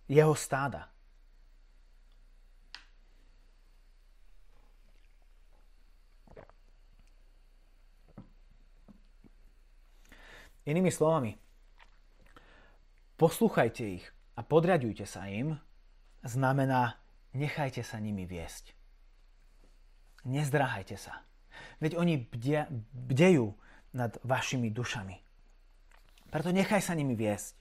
jeho 0.07 0.35
stáda. 0.35 0.90
Inými 10.66 10.90
slovami, 10.90 11.38
poslúchajte 13.14 13.87
ich 13.87 14.05
a 14.35 14.42
podriadujte 14.42 15.07
sa 15.07 15.31
im, 15.31 15.55
znamená 16.26 16.98
nechajte 17.38 17.87
sa 17.87 18.02
nimi 18.02 18.26
viesť. 18.26 18.74
Nezdráhajte 20.26 20.98
sa. 20.98 21.22
Veď 21.79 21.94
oni 21.96 22.18
bdia, 22.18 22.66
bdejú 22.92 23.55
nad 23.94 24.18
vašimi 24.26 24.68
dušami. 24.74 25.16
Preto 26.35 26.50
nechaj 26.50 26.83
sa 26.83 26.98
nimi 26.98 27.14
viesť. 27.14 27.55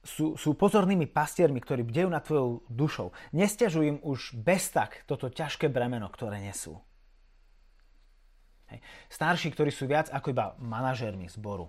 Sú, 0.00 0.38
sú 0.38 0.56
pozornými 0.56 1.04
pastiermi, 1.10 1.60
ktorí 1.60 1.84
bdejú 1.84 2.08
nad 2.08 2.24
tvojou 2.24 2.64
dušou. 2.72 3.12
Nestiažuj 3.36 3.84
im 3.84 3.98
už 4.00 4.32
bez 4.32 4.72
tak 4.72 5.04
toto 5.04 5.28
ťažké 5.28 5.68
bremeno, 5.68 6.08
ktoré 6.08 6.40
nesú. 6.40 6.80
Hej. 8.72 8.80
Starší, 9.12 9.52
ktorí 9.52 9.68
sú 9.74 9.84
viac 9.90 10.08
ako 10.08 10.32
iba 10.32 10.46
manažérmi 10.62 11.28
zboru, 11.28 11.68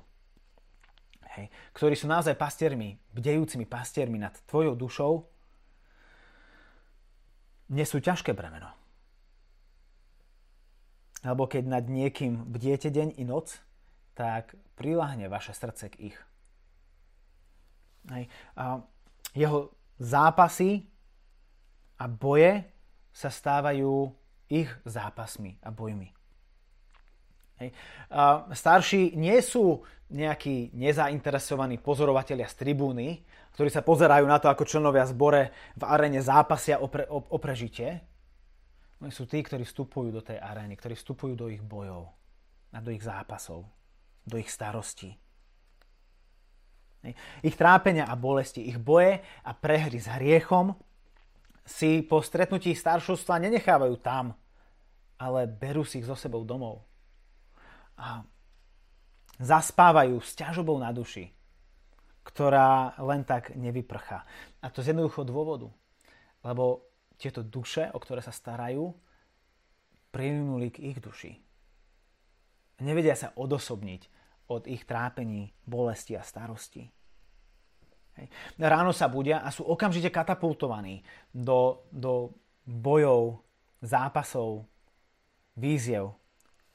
hej, 1.37 1.47
ktorí 1.71 1.95
sú 1.95 2.07
naozaj 2.11 2.35
pastiermi, 2.35 2.99
bdejúcimi 3.15 3.63
pastiermi 3.63 4.19
nad 4.19 4.35
tvojou 4.47 4.75
dušou, 4.75 5.13
nesú 7.71 8.03
ťažké 8.03 8.35
bremeno. 8.35 8.67
Alebo 11.21 11.45
keď 11.45 11.63
nad 11.69 11.85
niekým 11.85 12.49
bdiete 12.49 12.89
deň 12.89 13.21
i 13.21 13.23
noc, 13.23 13.61
tak 14.17 14.57
prilahne 14.75 15.29
vaše 15.29 15.53
srdce 15.53 15.93
k 15.93 16.11
ich. 16.11 16.17
Hej. 18.09 18.25
A 18.57 18.81
jeho 19.37 19.71
zápasy 20.01 20.89
a 22.01 22.09
boje 22.09 22.65
sa 23.13 23.29
stávajú 23.29 24.09
ich 24.49 24.67
zápasmi 24.83 25.61
a 25.61 25.69
bojmi. 25.69 26.09
Hej. 27.61 27.69
Starší 28.57 29.13
nie 29.13 29.37
sú 29.45 29.85
nejakí 30.09 30.73
nezainteresovaní 30.73 31.77
pozorovatelia 31.77 32.49
z 32.49 32.57
tribúny, 32.57 33.21
ktorí 33.53 33.69
sa 33.69 33.85
pozerajú 33.85 34.25
na 34.25 34.41
to, 34.41 34.49
ako 34.49 34.65
členovia 34.65 35.05
zbore 35.05 35.53
v 35.77 35.83
aréne 35.85 36.19
zápasia 36.19 36.81
o, 36.81 36.89
pre, 36.89 37.05
o, 37.05 37.21
o 37.21 37.37
prežitie. 37.37 38.01
Oni 38.97 39.13
sú 39.13 39.29
tí, 39.29 39.45
ktorí 39.45 39.61
vstupujú 39.61 40.09
do 40.09 40.25
tej 40.25 40.41
arény, 40.41 40.73
ktorí 40.73 40.97
vstupujú 40.97 41.33
do 41.37 41.47
ich 41.53 41.61
bojov, 41.61 42.09
a 42.73 42.77
do 42.81 42.89
ich 42.89 43.05
zápasov, 43.05 43.69
do 44.25 44.35
ich 44.41 44.49
starostí. 44.49 45.13
Ich 47.41 47.57
trápenia 47.57 48.05
a 48.05 48.13
bolesti, 48.13 48.61
ich 48.61 48.77
boje 48.77 49.21
a 49.41 49.51
prehry 49.57 49.97
s 49.97 50.05
hriechom 50.05 50.77
si 51.65 52.05
po 52.05 52.21
stretnutí 52.21 52.77
staršovstva 52.77 53.41
nenechávajú 53.41 53.95
tam, 54.01 54.37
ale 55.17 55.49
berú 55.49 55.81
si 55.81 56.01
ich 56.01 56.09
so 56.09 56.13
sebou 56.13 56.45
domov 56.45 56.90
zaspávajú 59.41 60.21
s 60.21 60.37
ťažobou 60.37 60.77
na 60.77 60.93
duši, 60.93 61.33
ktorá 62.21 62.93
len 63.01 63.25
tak 63.25 63.57
nevyprchá. 63.57 64.25
A 64.61 64.69
to 64.69 64.85
z 64.85 64.93
jednoduchého 64.93 65.25
dôvodu. 65.25 65.67
Lebo 66.45 66.85
tieto 67.17 67.41
duše, 67.41 67.89
o 67.93 67.97
ktoré 68.01 68.21
sa 68.21 68.33
starajú, 68.33 68.93
prilinuli 70.13 70.69
k 70.69 70.93
ich 70.93 70.97
duši. 71.01 71.31
Nevedia 72.81 73.13
sa 73.13 73.33
odosobniť 73.37 74.01
od 74.49 74.65
ich 74.65 74.83
trápení, 74.89 75.53
bolesti 75.63 76.17
a 76.17 76.25
starosti. 76.25 76.83
Hej. 78.19 78.27
Ráno 78.59 78.91
sa 78.91 79.07
budia 79.07 79.39
a 79.45 79.53
sú 79.53 79.63
okamžite 79.63 80.11
katapultovaní 80.11 80.99
do, 81.31 81.87
do 81.93 82.35
bojov, 82.67 83.39
zápasov, 83.79 84.67
víziev, 85.55 86.20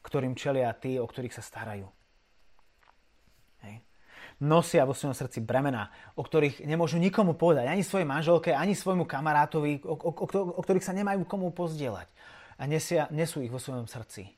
ktorým 0.07 0.39
čelia 0.39 0.71
tí, 0.79 1.03
o 1.03 1.07
ktorých 1.07 1.35
sa 1.35 1.43
starajú. 1.43 1.91
Hej. 3.67 3.83
Nosia 4.47 4.87
vo 4.87 4.95
svojom 4.95 5.19
srdci 5.19 5.43
bremena, 5.43 5.91
o 6.15 6.23
ktorých 6.23 6.63
nemôžu 6.63 7.03
nikomu 7.03 7.35
povedať, 7.35 7.67
ani 7.67 7.83
svojej 7.83 8.07
manželke, 8.07 8.55
ani 8.55 8.79
svojmu 8.79 9.03
kamarátovi, 9.03 9.83
o, 9.83 9.99
o, 9.99 10.11
o, 10.15 10.27
o 10.57 10.61
ktorých 10.63 10.87
sa 10.87 10.95
nemajú 10.95 11.27
komu 11.27 11.51
pozdieľať. 11.51 12.07
A 12.57 12.71
nesia, 12.71 13.11
nesú 13.11 13.43
ich 13.43 13.51
vo 13.51 13.59
svojom 13.59 13.91
srdci. 13.91 14.31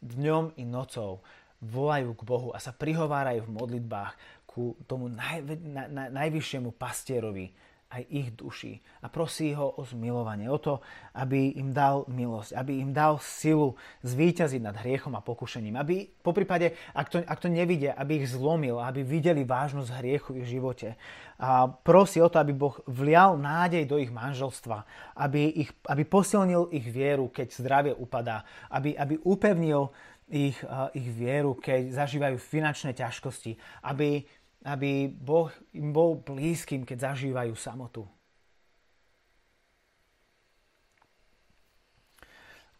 Dňom 0.00 0.56
i 0.56 0.64
nocou 0.64 1.20
volajú 1.60 2.16
k 2.16 2.22
Bohu 2.24 2.48
a 2.56 2.58
sa 2.58 2.72
prihovárajú 2.72 3.44
v 3.44 3.54
modlitbách 3.54 4.12
ku 4.48 4.74
tomu 4.88 5.12
naj, 5.12 5.44
na, 5.60 5.86
na, 5.86 6.04
najvyššiemu 6.08 6.72
pastierovi 6.74 7.52
aj 7.90 8.02
ich 8.06 8.28
duši 8.30 8.78
a 9.02 9.10
prosí 9.10 9.50
ho 9.50 9.74
o 9.74 9.82
zmilovanie, 9.82 10.46
o 10.46 10.62
to, 10.62 10.78
aby 11.18 11.58
im 11.58 11.74
dal 11.74 12.06
milosť, 12.06 12.54
aby 12.54 12.78
im 12.78 12.94
dal 12.94 13.18
silu 13.18 13.74
zvíťaziť 14.06 14.62
nad 14.62 14.78
hriechom 14.78 15.10
a 15.18 15.24
pokušením, 15.26 15.74
aby 15.74 16.06
po 16.22 16.30
prípade, 16.30 16.78
ak 16.94 17.06
to, 17.10 17.18
ak 17.18 17.38
to 17.42 17.50
nevidia, 17.50 17.98
aby 17.98 18.22
ich 18.22 18.30
zlomil, 18.30 18.78
aby 18.78 19.02
videli 19.02 19.42
vážnosť 19.42 19.90
hriechu 19.98 20.38
v 20.38 20.46
ich 20.46 20.54
živote. 20.54 20.94
A 21.40 21.66
prosí 21.66 22.22
o 22.22 22.30
to, 22.30 22.38
aby 22.38 22.54
Boh 22.54 22.78
vlial 22.86 23.34
nádej 23.34 23.90
do 23.90 23.98
ich 23.98 24.14
manželstva, 24.14 24.86
aby, 25.18 25.66
ich, 25.66 25.70
aby 25.90 26.06
posilnil 26.06 26.70
ich 26.70 26.86
vieru, 26.86 27.26
keď 27.26 27.48
zdravie 27.58 27.92
upadá, 27.96 28.46
aby, 28.70 28.94
aby 28.94 29.18
upevnil 29.26 29.90
ich, 30.30 30.62
ich 30.94 31.08
vieru, 31.10 31.58
keď 31.58 31.90
zažívajú 31.90 32.38
finančné 32.38 32.94
ťažkosti, 32.94 33.58
aby, 33.82 34.22
aby 34.64 35.08
Boh 35.08 35.48
im 35.72 35.92
bol 35.92 36.20
blízkym, 36.20 36.84
keď 36.84 37.12
zažívajú 37.12 37.54
samotu. 37.56 38.04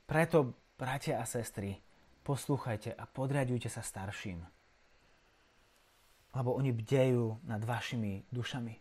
Preto, 0.05 0.59
bratia 0.75 1.23
a 1.23 1.25
sestry, 1.25 1.79
poslúchajte 2.27 2.93
a 2.93 3.07
podriadujte 3.07 3.71
sa 3.71 3.81
starším. 3.81 4.43
Lebo 6.35 6.51
oni 6.59 6.75
bdejú 6.75 7.38
nad 7.47 7.62
vašimi 7.62 8.27
dušami. 8.29 8.75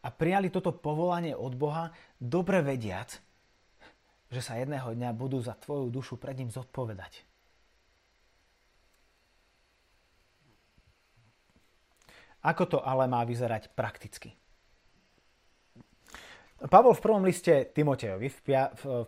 A 0.00 0.08
prijali 0.08 0.48
toto 0.48 0.72
povolanie 0.72 1.36
od 1.36 1.52
Boha, 1.52 1.92
dobre 2.16 2.64
vediac, 2.64 3.20
že 4.32 4.40
sa 4.40 4.56
jedného 4.56 4.96
dňa 4.96 5.12
budú 5.12 5.36
za 5.44 5.52
tvoju 5.52 5.92
dušu 5.92 6.16
pred 6.16 6.40
ním 6.40 6.48
zodpovedať. 6.48 7.29
Ako 12.40 12.64
to 12.64 12.78
ale 12.80 13.04
má 13.04 13.20
vyzerať 13.28 13.72
prakticky? 13.76 14.32
Pavol 16.60 16.92
v 16.92 17.04
prvom 17.04 17.24
liste 17.24 17.72
Timotejovi 17.72 18.28
v 18.28 18.38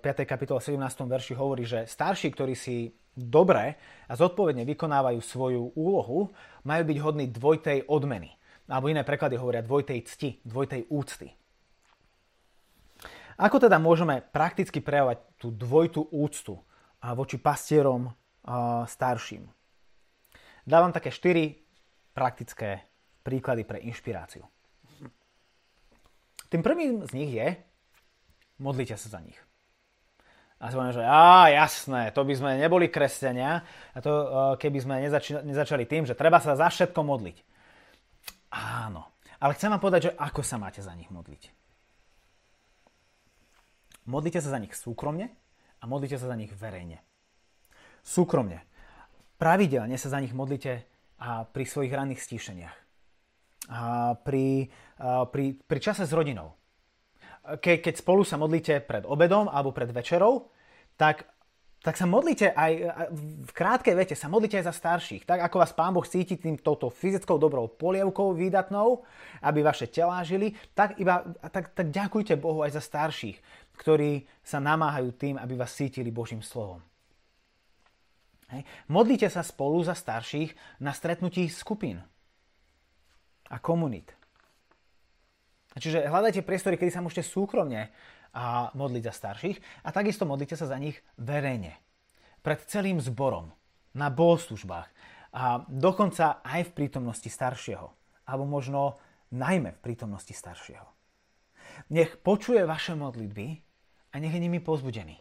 5. 0.00 0.24
kapitole 0.24 0.60
17. 0.60 0.80
verši 1.04 1.36
hovorí, 1.36 1.68
že 1.68 1.84
starší, 1.84 2.32
ktorí 2.32 2.56
si 2.56 2.96
dobre 3.12 3.76
a 4.08 4.12
zodpovedne 4.16 4.64
vykonávajú 4.64 5.20
svoju 5.20 5.76
úlohu, 5.76 6.32
majú 6.64 6.82
byť 6.88 6.98
hodní 7.04 7.28
dvojtej 7.28 7.88
odmeny. 7.92 8.32
Alebo 8.72 8.88
iné 8.88 9.04
preklady 9.04 9.36
hovoria 9.36 9.60
dvojtej 9.60 10.00
cti, 10.08 10.40
dvojtej 10.48 10.88
úcty. 10.88 11.28
Ako 13.36 13.60
teda 13.60 13.76
môžeme 13.76 14.24
prakticky 14.24 14.80
prejavovať 14.80 15.18
tú 15.36 15.52
dvojitú 15.52 16.08
úctu 16.08 16.56
voči 17.04 17.36
pastierom 17.36 18.12
starším? 18.88 19.44
Dávam 20.64 20.92
také 20.92 21.12
štyri 21.12 21.60
praktické 22.16 22.91
príklady 23.22 23.62
pre 23.62 23.78
inšpiráciu. 23.80 24.42
Tým 26.52 26.60
prvým 26.60 27.00
z 27.08 27.12
nich 27.16 27.32
je, 27.32 27.56
modlite 28.60 28.92
sa 29.00 29.08
za 29.08 29.20
nich. 29.24 29.38
A 30.60 30.70
si 30.70 30.76
poviem, 30.76 30.94
že 30.94 31.02
á, 31.02 31.48
jasné, 31.48 32.12
to 32.12 32.22
by 32.22 32.34
sme 32.36 32.60
neboli 32.60 32.92
kresťania, 32.92 33.64
a 33.96 33.98
to 33.98 34.12
e, 34.12 34.26
keby 34.62 34.78
sme 34.78 34.94
nezačali, 35.02 35.42
nezačali 35.48 35.84
tým, 35.88 36.06
že 36.06 36.14
treba 36.14 36.38
sa 36.38 36.54
za 36.54 36.68
všetko 36.68 37.00
modliť. 37.02 37.36
Áno, 38.52 39.10
ale 39.40 39.56
chcem 39.56 39.72
vám 39.72 39.82
povedať, 39.82 40.12
že 40.12 40.14
ako 40.14 40.44
sa 40.44 40.60
máte 40.60 40.84
za 40.84 40.92
nich 40.92 41.08
modliť. 41.10 41.50
Modlite 44.06 44.38
sa 44.44 44.54
za 44.54 44.60
nich 44.60 44.76
súkromne 44.76 45.32
a 45.80 45.84
modlite 45.88 46.20
sa 46.20 46.30
za 46.30 46.36
nich 46.36 46.52
verejne. 46.52 47.00
Súkromne. 48.04 48.62
Pravidelne 49.40 49.98
sa 49.98 50.12
za 50.12 50.20
nich 50.22 50.36
modlite 50.36 50.86
a 51.18 51.42
pri 51.42 51.64
svojich 51.66 51.90
ranných 51.90 52.22
stíšeniach 52.22 52.81
pri, 54.22 54.68
pri, 55.32 55.44
pri 55.56 55.78
čase 55.80 56.04
s 56.04 56.12
rodinou. 56.12 56.54
Ke, 57.58 57.82
keď 57.82 57.98
spolu 57.98 58.22
sa 58.22 58.38
modlíte 58.38 58.86
pred 58.86 59.02
obedom 59.02 59.50
alebo 59.50 59.74
pred 59.74 59.90
večerou, 59.90 60.46
tak, 60.94 61.26
tak 61.82 61.98
sa 61.98 62.06
modlíte 62.06 62.54
aj 62.54 62.72
v 63.42 63.50
krátkej 63.50 63.98
vete, 63.98 64.14
sa 64.14 64.30
modlíte 64.30 64.62
aj 64.62 64.70
za 64.70 64.74
starších. 64.78 65.26
Tak 65.26 65.50
ako 65.50 65.56
vás 65.58 65.74
Pán 65.74 65.90
Boh 65.90 66.06
cíti 66.06 66.38
tým 66.38 66.54
touto 66.54 66.86
fyzickou 66.86 67.42
dobrou 67.42 67.66
polievkou 67.66 68.38
výdatnou, 68.38 69.02
aby 69.42 69.66
vaše 69.66 69.90
telá 69.90 70.22
žili, 70.22 70.54
tak, 70.70 71.02
iba, 71.02 71.26
tak, 71.50 71.74
tak 71.74 71.90
ďakujte 71.90 72.38
Bohu 72.38 72.62
aj 72.62 72.78
za 72.78 72.82
starších, 72.84 73.42
ktorí 73.74 74.22
sa 74.46 74.62
namáhajú 74.62 75.10
tým, 75.18 75.34
aby 75.34 75.58
vás 75.58 75.74
cítili 75.74 76.14
Božím 76.14 76.46
slovom. 76.46 76.78
Hej. 78.54 78.62
Modlite 78.86 79.26
sa 79.26 79.42
spolu 79.42 79.82
za 79.82 79.98
starších 79.98 80.78
na 80.78 80.94
stretnutí 80.94 81.50
skupín 81.50 81.98
a 83.52 83.60
komunít. 83.60 84.16
Čiže 85.76 86.08
hľadajte 86.08 86.44
priestory, 86.44 86.80
kedy 86.80 86.92
sa 86.92 87.04
môžete 87.04 87.28
súkromne 87.28 87.92
a 88.32 88.72
modliť 88.72 89.02
za 89.04 89.12
starších 89.12 89.84
a 89.84 89.88
takisto 89.92 90.24
modlite 90.24 90.56
sa 90.56 90.64
za 90.64 90.80
nich 90.80 90.96
verejne. 91.20 91.76
Pred 92.40 92.64
celým 92.64 92.98
zborom, 92.98 93.52
na 93.92 94.08
bohoslužbách 94.08 94.88
a 95.32 95.64
dokonca 95.68 96.40
aj 96.44 96.72
v 96.72 96.74
prítomnosti 96.76 97.28
staršieho. 97.28 97.88
Alebo 98.28 98.44
možno 98.48 99.00
najmä 99.32 99.76
v 99.76 99.82
prítomnosti 99.84 100.32
staršieho. 100.32 100.84
Nech 101.92 102.20
počuje 102.20 102.64
vaše 102.68 102.92
modlitby 102.92 103.46
a 104.12 104.14
nech 104.20 104.32
je 104.32 104.40
nimi 104.44 104.60
pozbudený. 104.60 105.16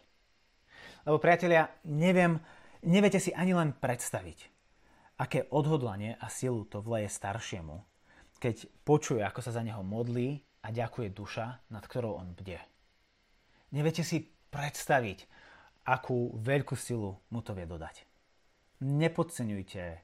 Lebo 1.08 1.18
priatelia, 1.18 1.72
neviem, 1.88 2.38
neviete 2.84 3.18
si 3.18 3.32
ani 3.34 3.56
len 3.56 3.74
predstaviť, 3.74 4.40
aké 5.18 5.48
odhodlanie 5.50 6.20
a 6.20 6.28
silu 6.28 6.68
to 6.68 6.84
vleje 6.84 7.10
staršiemu, 7.10 7.82
keď 8.42 8.66
počuje, 8.82 9.22
ako 9.22 9.46
sa 9.46 9.54
za 9.54 9.62
neho 9.62 9.86
modlí 9.86 10.42
a 10.66 10.74
ďakuje 10.74 11.14
duša, 11.14 11.70
nad 11.70 11.86
ktorou 11.86 12.18
on 12.18 12.34
bde. 12.34 12.58
Neviete 13.70 14.02
si 14.02 14.26
predstaviť, 14.50 15.30
akú 15.86 16.34
veľkú 16.42 16.74
silu 16.74 17.22
mu 17.30 17.40
to 17.46 17.54
vie 17.54 17.70
dodať. 17.70 18.02
Nepodceňujte 18.82 20.02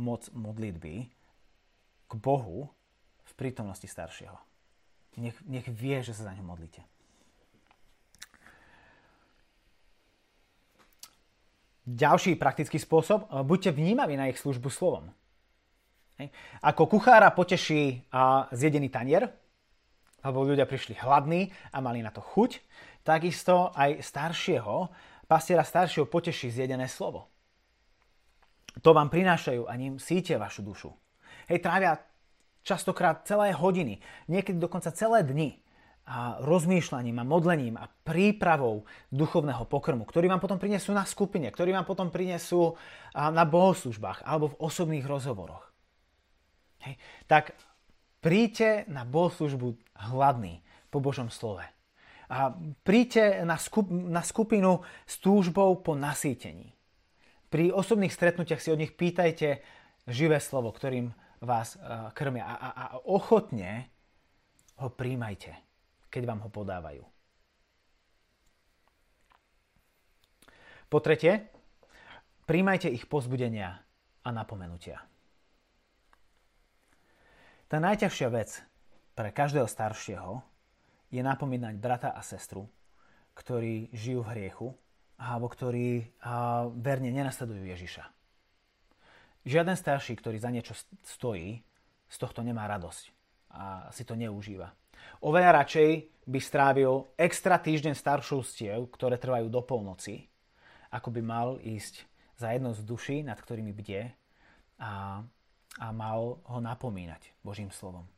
moc 0.00 0.24
modlitby 0.32 0.94
k 2.08 2.12
Bohu 2.16 2.72
v 3.28 3.32
prítomnosti 3.36 3.84
staršieho. 3.84 4.40
Nech, 5.20 5.36
nech 5.44 5.68
vie, 5.68 6.00
že 6.00 6.16
sa 6.16 6.32
za 6.32 6.34
ňo 6.34 6.48
modlíte. 6.48 6.80
Ďalší 11.84 12.40
praktický 12.40 12.80
spôsob, 12.80 13.28
buďte 13.44 13.76
vnímaví 13.76 14.16
na 14.16 14.30
ich 14.32 14.38
službu 14.40 14.70
slovom. 14.72 15.12
Ako 16.60 16.90
kuchára 16.90 17.32
poteší 17.32 18.04
zjedený 18.52 18.92
tanier, 18.92 19.30
alebo 20.20 20.44
ľudia 20.44 20.68
prišli 20.68 21.00
hladní 21.00 21.48
a 21.72 21.80
mali 21.80 22.04
na 22.04 22.12
to 22.12 22.20
chuť, 22.20 22.60
takisto 23.00 23.72
aj 23.72 24.04
staršieho, 24.04 24.92
pastiera 25.24 25.64
staršieho 25.64 26.04
poteší 26.04 26.52
zjedené 26.52 26.84
slovo. 26.90 27.32
To 28.84 28.92
vám 28.92 29.08
prinášajú 29.08 29.64
a 29.64 29.72
ním 29.80 29.96
síte 29.96 30.36
vašu 30.36 30.60
dušu. 30.60 30.90
Hej, 31.48 31.64
trávia 31.64 31.96
častokrát 32.60 33.24
celé 33.24 33.56
hodiny, 33.56 34.04
niekedy 34.28 34.60
dokonca 34.60 34.92
celé 34.92 35.24
dni 35.24 35.56
a 36.10 36.42
rozmýšľaním 36.42 37.22
a 37.22 37.24
modlením 37.24 37.78
a 37.78 37.88
prípravou 37.88 38.84
duchovného 39.14 39.64
pokrmu, 39.64 40.02
ktorý 40.04 40.26
vám 40.28 40.42
potom 40.42 40.58
prinesú 40.58 40.90
na 40.90 41.06
skupine, 41.06 41.48
ktorý 41.48 41.70
vám 41.70 41.86
potom 41.86 42.10
prinesú 42.10 42.74
na 43.14 43.46
bohoslužbách 43.46 44.26
alebo 44.26 44.50
v 44.52 44.58
osobných 44.58 45.06
rozhovoroch. 45.06 45.69
Hej. 46.84 46.94
Tak 47.28 47.52
príďte 48.24 48.88
na 48.88 49.04
bohoslužbu 49.04 49.76
hladný 49.96 50.64
po 50.88 50.98
Božom 51.00 51.28
slove. 51.28 51.64
A 52.30 52.54
príďte 52.86 53.42
na, 53.42 53.58
skup, 53.58 53.90
na 53.90 54.22
skupinu 54.22 54.86
s 55.02 55.18
túžbou 55.18 55.82
po 55.82 55.98
nasýtení. 55.98 56.72
Pri 57.50 57.74
osobných 57.74 58.14
stretnutiach 58.14 58.62
si 58.62 58.70
od 58.70 58.78
nich 58.78 58.94
pýtajte 58.94 59.58
živé 60.06 60.38
slovo, 60.38 60.70
ktorým 60.70 61.10
vás 61.42 61.74
uh, 61.74 62.14
krmia 62.14 62.46
a, 62.46 62.54
a, 62.54 62.68
a 62.70 62.84
ochotne 63.10 63.90
ho 64.78 64.88
príjmajte, 64.88 65.50
keď 66.06 66.22
vám 66.22 66.46
ho 66.46 66.50
podávajú. 66.52 67.02
Po 70.90 70.98
tretie, 71.02 71.50
príjmajte 72.46 72.90
ich 72.90 73.10
pozbudenia 73.10 73.82
a 74.22 74.28
napomenutia. 74.30 75.09
Tá 77.70 77.78
najťažšia 77.78 78.28
vec 78.34 78.66
pre 79.14 79.30
každého 79.30 79.70
staršieho 79.70 80.42
je 81.06 81.22
napomínať 81.22 81.78
brata 81.78 82.10
a 82.10 82.18
sestru, 82.18 82.66
ktorí 83.38 83.94
žijú 83.94 84.26
v 84.26 84.30
hriechu 84.34 84.68
alebo 85.14 85.46
ktorí 85.46 86.02
a, 86.18 86.66
verne 86.66 87.14
nenasledujú 87.14 87.62
Ježiša. 87.70 88.02
Žiaden 89.46 89.78
starší, 89.78 90.18
ktorý 90.18 90.42
za 90.42 90.50
niečo 90.50 90.74
stojí, 91.06 91.62
z 92.10 92.16
tohto 92.18 92.42
nemá 92.42 92.66
radosť 92.66 93.04
a 93.54 93.86
si 93.94 94.02
to 94.02 94.18
neužíva. 94.18 94.74
Oveľa 95.22 95.62
radšej 95.62 95.90
by 96.26 96.38
strávil 96.42 97.06
extra 97.14 97.54
týždeň 97.54 97.94
staršovstiev, 97.94 98.90
ktoré 98.90 99.14
trvajú 99.14 99.46
do 99.46 99.62
polnoci, 99.62 100.26
ako 100.90 101.14
by 101.14 101.22
mal 101.22 101.62
ísť 101.62 102.02
za 102.34 102.50
jednou 102.50 102.74
z 102.74 102.82
duší, 102.82 103.22
nad 103.22 103.38
ktorými 103.38 103.70
bdie 103.70 104.10
a, 104.82 105.22
a 105.78 105.94
mal 105.94 106.42
ho 106.42 106.58
napomínať 106.58 107.30
Božím 107.46 107.70
slovom. 107.70 108.08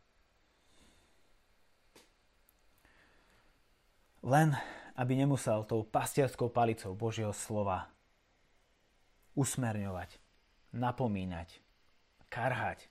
Len 4.22 4.54
aby 4.96 5.12
nemusel 5.16 5.64
tou 5.64 5.82
pastierskou 5.82 6.52
palicou 6.52 6.92
Božieho 6.94 7.32
slova 7.32 7.88
usmerňovať, 9.32 10.20
napomínať, 10.76 11.48
karhať 12.28 12.86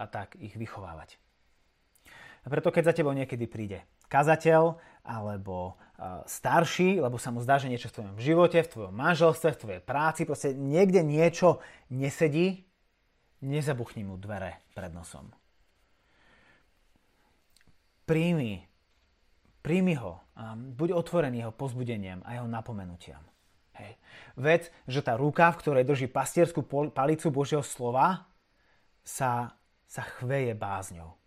a 0.00 0.08
tak 0.08 0.34
ich 0.40 0.56
vychovávať. 0.56 1.20
A 2.42 2.50
preto 2.50 2.72
keď 2.72 2.90
za 2.90 2.96
tebou 2.96 3.12
niekedy 3.12 3.46
príde 3.46 3.84
kazateľ 4.08 4.80
alebo 5.04 5.76
starší, 6.26 6.98
lebo 6.98 7.16
sa 7.16 7.30
mu 7.30 7.38
zdá, 7.40 7.56
že 7.62 7.70
niečo 7.70 7.88
v 7.92 7.96
tvojom 8.00 8.16
živote, 8.18 8.58
v 8.64 8.72
tvojom 8.72 8.94
manželstve, 8.96 9.48
v 9.54 9.60
tvojej 9.60 9.82
práci, 9.84 10.26
proste 10.26 10.50
niekde 10.56 11.06
niečo 11.06 11.62
nesedí, 11.92 12.66
nezabuchni 13.42 14.06
mu 14.06 14.16
dvere 14.16 14.62
pred 14.72 14.94
nosom. 14.94 15.28
Príjmi, 18.06 18.62
príjmi 19.62 19.94
ho, 19.98 20.18
a 20.34 20.56
buď 20.56 20.96
otvorený 20.96 21.46
jeho 21.46 21.54
pozbudeniem 21.54 22.24
a 22.26 22.38
jeho 22.40 22.48
napomenutiam. 22.50 23.22
Hej. 23.78 23.98
Vec, 24.36 24.62
že 24.88 25.00
tá 25.04 25.16
ruka, 25.16 25.48
v 25.52 25.60
ktorej 25.60 25.84
drží 25.86 26.06
pastierskú 26.08 26.64
palicu 26.92 27.28
Božieho 27.32 27.64
slova, 27.64 28.28
sa, 29.02 29.58
sa 29.86 30.02
chveje 30.18 30.54
bázňou 30.54 31.22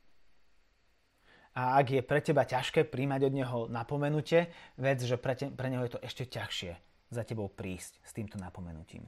a 1.56 1.80
ak 1.80 1.88
je 1.96 2.02
pre 2.04 2.20
teba 2.20 2.44
ťažké 2.44 2.84
príjmať 2.92 3.32
od 3.32 3.34
neho 3.34 3.60
napomenutie, 3.72 4.52
vec, 4.76 5.00
že 5.00 5.16
pre, 5.16 5.40
te, 5.40 5.48
pre 5.48 5.72
neho 5.72 5.88
je 5.88 5.96
to 5.96 6.04
ešte 6.04 6.28
ťažšie 6.28 6.72
za 7.16 7.24
tebou 7.24 7.48
prísť 7.48 8.04
s 8.04 8.12
týmto 8.12 8.36
napomenutím. 8.36 9.08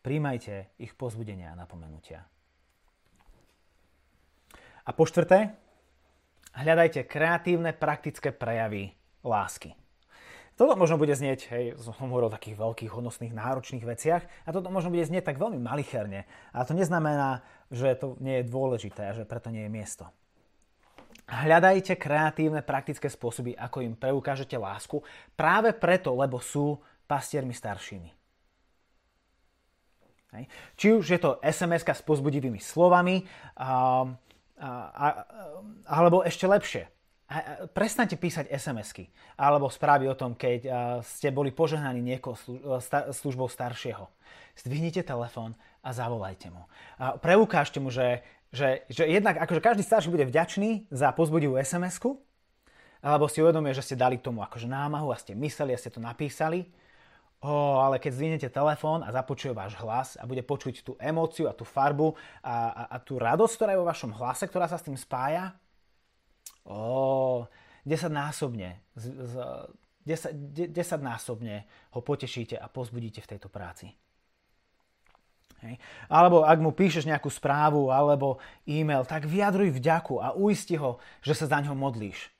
Príjmajte 0.00 0.72
ich 0.80 0.96
pozbudenia 0.96 1.52
a 1.52 1.58
napomenutia. 1.60 2.24
A 4.88 4.90
po 4.96 5.04
štvrté, 5.04 5.52
hľadajte 6.56 7.04
kreatívne, 7.04 7.76
praktické 7.76 8.32
prejavy 8.32 8.96
lásky. 9.20 9.76
Toto 10.56 10.76
možno 10.76 11.00
bude 11.00 11.16
znieť, 11.16 11.40
hej, 11.56 11.64
som 11.80 11.96
hovoril 11.96 12.28
o 12.28 12.36
takých 12.36 12.60
veľkých, 12.60 12.92
hodnostných, 12.92 13.32
náročných 13.32 13.80
veciach 13.80 14.22
a 14.44 14.48
toto 14.52 14.68
možno 14.68 14.92
bude 14.92 15.08
znieť 15.08 15.32
tak 15.32 15.40
veľmi 15.40 15.56
malicherne. 15.56 16.28
A 16.52 16.68
to 16.68 16.76
neznamená, 16.76 17.40
že 17.72 17.96
to 17.96 18.20
nie 18.20 18.40
je 18.40 18.48
dôležité 18.52 19.08
a 19.08 19.16
že 19.16 19.24
preto 19.24 19.48
nie 19.48 19.64
je 19.64 19.72
miesto. 19.72 20.04
Hľadajte 21.30 21.96
kreatívne, 21.96 22.60
praktické 22.60 23.08
spôsoby, 23.08 23.56
ako 23.56 23.86
im 23.86 23.96
preukážete 23.96 24.58
lásku, 24.60 25.00
práve 25.32 25.72
preto, 25.72 26.12
lebo 26.12 26.42
sú 26.42 26.76
pastiermi 27.08 27.56
staršími. 27.56 28.19
Hej. 30.36 30.44
Či 30.78 30.86
už 30.94 31.06
je 31.10 31.18
to 31.18 31.30
sms 31.42 31.82
s 31.82 32.02
pozbudivými 32.06 32.62
slovami, 32.62 33.26
a, 33.58 34.06
a, 34.60 34.68
a, 34.94 35.06
alebo 35.90 36.22
ešte 36.22 36.46
lepšie. 36.46 36.86
Prestaňte 37.70 38.18
písať 38.18 38.50
SMS-ky 38.50 39.06
alebo 39.38 39.70
správy 39.70 40.10
o 40.10 40.18
tom, 40.18 40.34
keď 40.34 40.66
ste 41.06 41.30
boli 41.30 41.54
požehnaní 41.54 42.02
niekoho 42.02 42.34
službou 43.14 43.46
staršieho. 43.46 44.10
Zdvihnite 44.58 45.06
telefón 45.06 45.54
a 45.78 45.94
zavolajte 45.94 46.50
mu. 46.50 46.66
Preukážte 47.22 47.78
mu, 47.78 47.94
že 47.94 48.26
že, 48.50 48.82
že 48.90 49.06
jednak 49.06 49.38
akože 49.38 49.62
každý 49.62 49.82
starší 49.86 50.10
bude 50.10 50.26
vďačný 50.26 50.90
za 50.90 51.14
pozbudivú 51.14 51.54
SMS-ku, 51.54 52.18
alebo 53.00 53.30
si 53.30 53.40
uvedomuje, 53.40 53.72
že 53.72 53.86
ste 53.86 53.96
dali 53.96 54.18
tomu 54.18 54.42
akože 54.42 54.66
námahu 54.66 55.14
a 55.14 55.16
ste 55.16 55.38
mysleli 55.38 55.72
a 55.72 55.80
ste 55.80 55.88
to 55.88 56.02
napísali. 56.02 56.66
O, 57.40 57.80
ale 57.80 57.96
keď 57.96 58.12
zdvihnete 58.20 58.48
telefón 58.52 59.00
a 59.00 59.08
započuje 59.16 59.56
váš 59.56 59.72
hlas 59.80 60.20
a 60.20 60.28
bude 60.28 60.44
počuť 60.44 60.84
tú 60.84 60.92
emóciu 61.00 61.48
a 61.48 61.56
tú 61.56 61.64
farbu 61.64 62.12
a, 62.44 62.68
a, 62.68 62.82
a 62.92 62.96
tú 63.00 63.16
radosť, 63.16 63.54
ktorá 63.56 63.70
je 63.72 63.80
vo 63.80 63.88
vašom 63.88 64.12
hlase, 64.12 64.44
ktorá 64.44 64.68
sa 64.68 64.76
s 64.76 64.84
tým 64.84 65.00
spája, 65.00 65.56
o, 66.68 67.48
10 67.88 68.12
násobne, 68.12 68.84
10, 68.92 70.68
10 70.68 70.68
násobne 71.00 71.64
ho 71.96 72.00
potešíte 72.04 72.60
a 72.60 72.68
pozbudíte 72.68 73.24
v 73.24 73.30
tejto 73.32 73.48
práci. 73.48 73.88
Hej. 75.64 75.76
Alebo 76.08 76.44
ak 76.44 76.60
mu 76.60 76.72
píšeš 76.72 77.08
nejakú 77.08 77.28
správu 77.28 77.92
alebo 77.92 78.40
e-mail, 78.68 79.04
tak 79.04 79.28
vyjadruj 79.28 79.76
vďaku 79.76 80.20
a 80.20 80.32
uisti 80.36 80.76
ho, 80.76 81.00
že 81.20 81.36
sa 81.36 81.48
za 81.48 81.58
ňo 81.60 81.76
modlíš. 81.76 82.32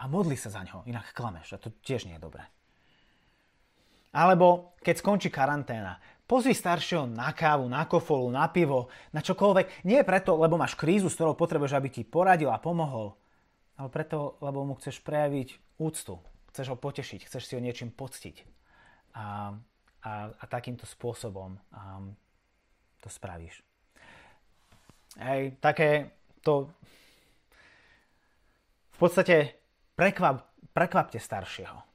A 0.00 0.08
modli 0.08 0.40
sa 0.40 0.52
za 0.52 0.64
ňo, 0.64 0.88
inak 0.88 1.12
klameš 1.16 1.56
a 1.56 1.60
to 1.60 1.72
tiež 1.84 2.08
nie 2.08 2.16
je 2.16 2.24
dobré. 2.24 2.44
Alebo 4.12 4.76
keď 4.84 4.94
skončí 5.00 5.28
karanténa, 5.32 5.96
pozvi 6.28 6.56
staršieho 6.56 7.08
na 7.08 7.32
kávu, 7.32 7.68
na 7.68 7.84
kofolu, 7.84 8.32
na 8.32 8.48
pivo, 8.48 8.88
na 9.12 9.20
čokoľvek. 9.20 9.84
Nie 9.88 10.04
preto, 10.04 10.36
lebo 10.36 10.56
máš 10.56 10.76
krízu, 10.76 11.12
s 11.12 11.16
ktorou 11.16 11.36
potrebuješ, 11.36 11.76
aby 11.76 11.88
ti 11.92 12.02
poradil 12.04 12.48
a 12.48 12.60
pomohol, 12.60 13.16
ale 13.76 13.88
preto, 13.92 14.40
lebo 14.40 14.64
mu 14.64 14.76
chceš 14.80 15.00
prejaviť 15.04 15.80
úctu. 15.80 16.20
Chceš 16.52 16.72
ho 16.72 16.76
potešiť, 16.76 17.28
chceš 17.28 17.42
si 17.48 17.52
ho 17.56 17.60
niečím 17.64 17.88
poctiť. 17.88 18.44
A, 19.16 19.56
a, 20.04 20.12
a 20.32 20.44
takýmto 20.48 20.84
spôsobom 20.88 21.56
um, 21.56 22.16
to 23.00 23.08
spravíš. 23.12 23.60
Hej, 25.20 25.56
také 25.60 26.16
to... 26.40 26.68
V 28.92 28.98
podstate 29.08 29.58
prekvap, 29.98 30.46
prekvapte 30.72 31.18
staršieho. 31.18 31.91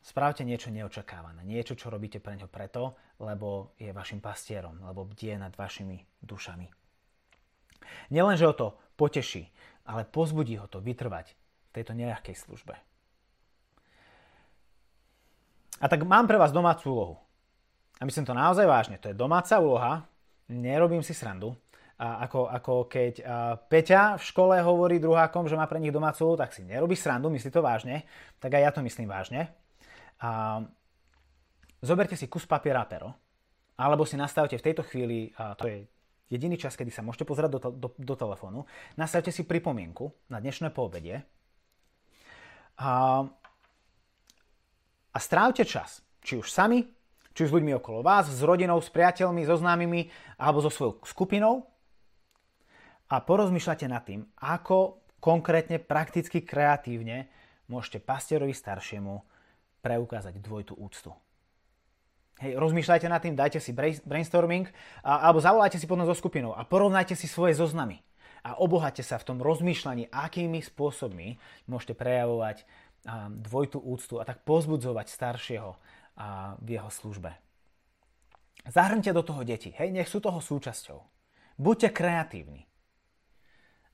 Spravte 0.00 0.48
niečo 0.48 0.72
neočakávané. 0.72 1.44
Niečo, 1.44 1.76
čo 1.76 1.92
robíte 1.92 2.24
pre 2.24 2.40
ňo 2.40 2.48
preto, 2.48 2.96
lebo 3.20 3.76
je 3.76 3.92
vašim 3.92 4.24
pastierom, 4.24 4.80
lebo 4.80 5.04
bdie 5.04 5.36
nad 5.36 5.52
vašimi 5.52 6.24
dušami. 6.24 6.66
Nielen, 8.08 8.36
že 8.40 8.48
ho 8.48 8.54
to 8.56 8.68
poteší, 8.96 9.52
ale 9.84 10.08
pozbudí 10.08 10.56
ho 10.56 10.64
to 10.72 10.80
vytrvať 10.80 11.36
v 11.36 11.70
tejto 11.76 11.92
nejakej 11.92 12.36
službe. 12.36 12.74
A 15.80 15.84
tak 15.88 16.04
mám 16.04 16.28
pre 16.28 16.36
vás 16.36 16.52
domácu 16.52 16.92
úlohu. 16.92 17.16
A 18.00 18.08
myslím 18.08 18.24
to 18.24 18.36
naozaj 18.36 18.64
vážne. 18.64 18.96
To 19.00 19.12
je 19.12 19.16
domáca 19.16 19.60
úloha, 19.60 20.08
nerobím 20.48 21.04
si 21.04 21.12
srandu. 21.12 21.56
A 22.00 22.24
ako, 22.24 22.48
ako 22.48 22.74
keď 22.88 23.14
a 23.20 23.60
Peťa 23.60 24.16
v 24.16 24.24
škole 24.24 24.56
hovorí 24.64 24.96
druhákom, 24.96 25.44
že 25.44 25.56
má 25.56 25.68
pre 25.68 25.76
nich 25.76 25.92
domácu 25.92 26.32
tak 26.32 26.56
si 26.56 26.64
nerobí 26.64 26.96
srandu, 26.96 27.28
myslí 27.28 27.52
to 27.52 27.60
vážne, 27.60 28.08
tak 28.40 28.56
aj 28.56 28.62
ja 28.64 28.70
to 28.72 28.80
myslím 28.80 29.04
vážne. 29.04 29.52
A 30.20 30.60
zoberte 31.80 32.16
si 32.16 32.28
kus 32.28 32.44
papiera 32.44 32.84
a 32.84 32.88
pero, 32.88 33.08
alebo 33.80 34.04
si 34.04 34.20
nastavte 34.20 34.60
v 34.60 34.66
tejto 34.66 34.84
chvíli, 34.84 35.32
a 35.40 35.56
to 35.56 35.64
je 35.64 35.88
jediný 36.28 36.60
čas, 36.60 36.76
kedy 36.76 36.92
sa 36.92 37.00
môžete 37.02 37.24
pozerať 37.24 37.56
do, 37.56 37.60
do, 37.72 37.88
do 37.96 38.14
telefónu, 38.14 38.68
nastavte 39.00 39.32
si 39.32 39.48
pripomienku 39.48 40.12
na 40.28 40.38
dnešné 40.38 40.70
poobedie. 40.70 41.24
A, 42.80 43.24
a 45.10 45.18
strávte 45.18 45.64
čas, 45.64 46.04
či 46.20 46.36
už 46.36 46.52
sami, 46.52 46.84
či 47.34 47.44
už 47.44 47.50
s 47.50 47.56
ľuďmi 47.56 47.72
okolo 47.80 48.04
vás, 48.04 48.28
s 48.28 48.40
rodinou, 48.44 48.78
s 48.78 48.92
priateľmi, 48.92 49.48
so 49.48 49.56
známymi 49.56 50.12
alebo 50.36 50.60
so 50.60 50.70
svojou 50.70 51.00
skupinou. 51.08 51.66
A 53.10 53.18
porozmýšľate 53.18 53.86
nad 53.90 54.06
tým, 54.06 54.22
ako 54.38 55.02
konkrétne, 55.18 55.82
prakticky, 55.82 56.46
kreatívne 56.46 57.26
môžete 57.66 57.98
pastierovi 57.98 58.54
staršiemu 58.54 59.29
preukázať 59.80 60.38
dvojitú 60.40 60.76
úctu. 60.76 61.12
Hej, 62.40 62.56
rozmýšľajte 62.56 63.06
nad 63.08 63.20
tým, 63.20 63.36
dajte 63.36 63.60
si 63.60 63.76
brainstorming 64.04 64.64
a, 65.04 65.28
alebo 65.28 65.44
zavolajte 65.44 65.76
si 65.76 65.84
potom 65.84 66.08
so 66.08 66.16
skupinou 66.16 66.56
a 66.56 66.64
porovnajte 66.64 67.12
si 67.12 67.28
svoje 67.28 67.52
zoznamy 67.52 68.00
a 68.40 68.56
obohate 68.56 69.04
sa 69.04 69.20
v 69.20 69.28
tom 69.28 69.38
rozmýšľaní, 69.44 70.08
akými 70.08 70.64
spôsobmi 70.64 71.36
môžete 71.68 71.92
prejavovať 71.92 72.64
dvojitú 73.40 73.80
úctu 73.80 74.20
a 74.20 74.28
tak 74.28 74.44
pozbudzovať 74.44 75.06
staršieho 75.08 75.72
a 76.20 76.56
v 76.60 76.68
jeho 76.76 76.90
službe. 76.92 77.32
Zahrňte 78.68 79.16
do 79.16 79.24
toho 79.24 79.40
deti, 79.40 79.72
hej, 79.72 79.88
nech 79.88 80.08
sú 80.08 80.20
toho 80.20 80.36
súčasťou. 80.36 81.00
Buďte 81.56 81.96
kreatívni. 81.96 82.68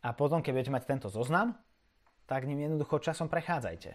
A 0.03 0.11
potom, 0.11 0.43
keď 0.43 0.51
budete 0.55 0.75
mať 0.75 0.85
tento 0.87 1.09
zoznam, 1.11 1.55
tak 2.27 2.51
ním 2.51 2.67
jednoducho 2.67 2.99
časom 2.99 3.31
prechádzajte. 3.31 3.95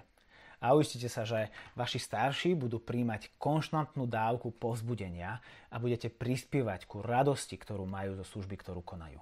A 0.62 0.78
uistite 0.78 1.10
sa, 1.10 1.26
že 1.26 1.50
vaši 1.74 1.98
starší 1.98 2.54
budú 2.54 2.78
príjmať 2.78 3.34
konštantnú 3.42 4.06
dávku 4.06 4.54
povzbudenia 4.54 5.42
a 5.74 5.76
budete 5.82 6.14
prispievať 6.14 6.86
ku 6.86 7.02
radosti, 7.02 7.58
ktorú 7.58 7.90
majú 7.90 8.14
zo 8.22 8.26
služby, 8.38 8.62
ktorú 8.62 8.86
konajú. 8.86 9.18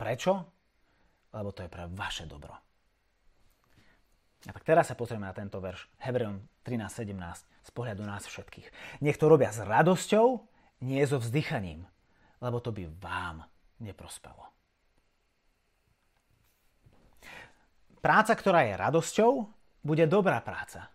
Prečo? 0.00 0.48
Lebo 1.28 1.52
to 1.52 1.60
je 1.60 1.68
pre 1.68 1.84
vaše 1.92 2.24
dobro. 2.24 2.56
A 4.48 4.50
tak 4.54 4.64
teraz 4.64 4.88
sa 4.88 4.96
pozrieme 4.96 5.28
na 5.28 5.36
tento 5.36 5.60
verš 5.60 5.90
Hebrejom 6.00 6.40
13.17 6.64 7.68
z 7.68 7.70
pohľadu 7.76 8.06
nás 8.06 8.24
všetkých. 8.24 8.70
Nech 9.04 9.20
to 9.20 9.28
robia 9.28 9.52
s 9.52 9.60
radosťou, 9.60 10.40
nie 10.88 11.02
so 11.04 11.20
vzdychaním, 11.20 11.84
lebo 12.40 12.62
to 12.62 12.72
by 12.72 12.86
vám 13.02 13.44
neprospelo. 13.82 14.46
Práca, 17.98 18.32
ktorá 18.38 18.62
je 18.62 18.78
radosťou, 18.78 19.57
bude 19.88 20.04
dobrá 20.04 20.44
práca. 20.44 20.92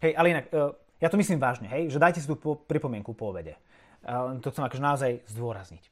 Hej, 0.00 0.16
ale 0.16 0.32
inak, 0.32 0.44
e, 0.48 0.56
ja 0.96 1.12
to 1.12 1.20
myslím 1.20 1.36
vážne, 1.36 1.68
hej, 1.68 1.92
že 1.92 2.00
dajte 2.00 2.24
si 2.24 2.28
tú 2.28 2.36
pripomienku 2.40 3.12
po 3.12 3.36
obede. 3.36 3.60
E, 4.00 4.40
to 4.40 4.48
chcem 4.48 4.64
akože 4.64 4.80
naozaj 4.80 5.12
zdôrazniť. 5.28 5.84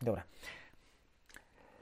Dobre. 0.00 0.24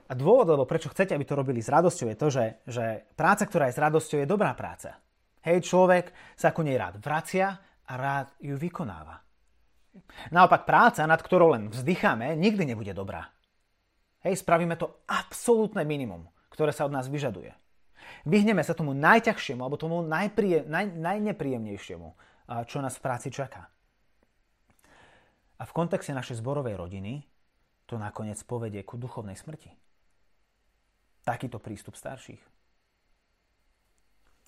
A 0.05 0.13
dôvod, 0.13 0.51
lebo 0.51 0.69
prečo 0.69 0.91
chcete, 0.91 1.15
aby 1.15 1.25
to 1.25 1.39
robili 1.39 1.63
s 1.63 1.73
radosťou, 1.73 2.11
je 2.11 2.19
to, 2.19 2.29
že, 2.29 2.45
že 2.67 2.85
práca, 3.15 3.47
ktorá 3.47 3.71
je 3.71 3.77
s 3.79 3.83
radosťou, 3.83 4.19
je 4.21 4.29
dobrá 4.29 4.53
práca. 4.53 4.99
Hej, 5.47 5.65
človek 5.65 6.11
sa 6.35 6.51
ku 6.51 6.67
nej 6.67 6.77
rád 6.77 7.01
vracia 7.01 7.57
a 7.89 7.93
rád 7.95 8.35
ju 8.43 8.59
vykonáva. 8.59 9.25
Naopak 10.35 10.67
práca, 10.67 11.07
nad 11.07 11.23
ktorou 11.23 11.55
len 11.55 11.71
vzdycháme, 11.71 12.35
nikdy 12.35 12.67
nebude 12.67 12.91
dobrá. 12.93 13.31
Hej, 14.27 14.43
spravíme 14.43 14.75
to 14.75 15.05
absolútne 15.07 15.85
minimum, 15.87 16.27
ktoré 16.51 16.73
sa 16.73 16.89
od 16.89 16.93
nás 16.93 17.07
vyžaduje. 17.07 17.53
Vyhneme 18.25 18.65
sa 18.65 18.73
tomu 18.73 18.97
najťažšiemu 18.97 19.61
alebo 19.61 19.77
tomu 19.77 20.01
najpríje, 20.01 20.65
naj, 20.65 20.97
najnepríjemnejšiemu, 20.97 22.09
čo 22.65 22.81
nás 22.81 22.97
v 22.97 23.05
práci 23.05 23.29
čaká. 23.29 23.69
A 25.61 25.63
v 25.69 25.73
kontexte 25.77 26.17
našej 26.17 26.41
zborovej 26.41 26.81
rodiny 26.81 27.25
to 27.85 28.01
nakoniec 28.01 28.41
povedie 28.49 28.81
ku 28.81 28.97
duchovnej 28.97 29.37
smrti. 29.37 29.69
Takýto 31.25 31.61
prístup 31.61 32.01
starších. 32.01 32.41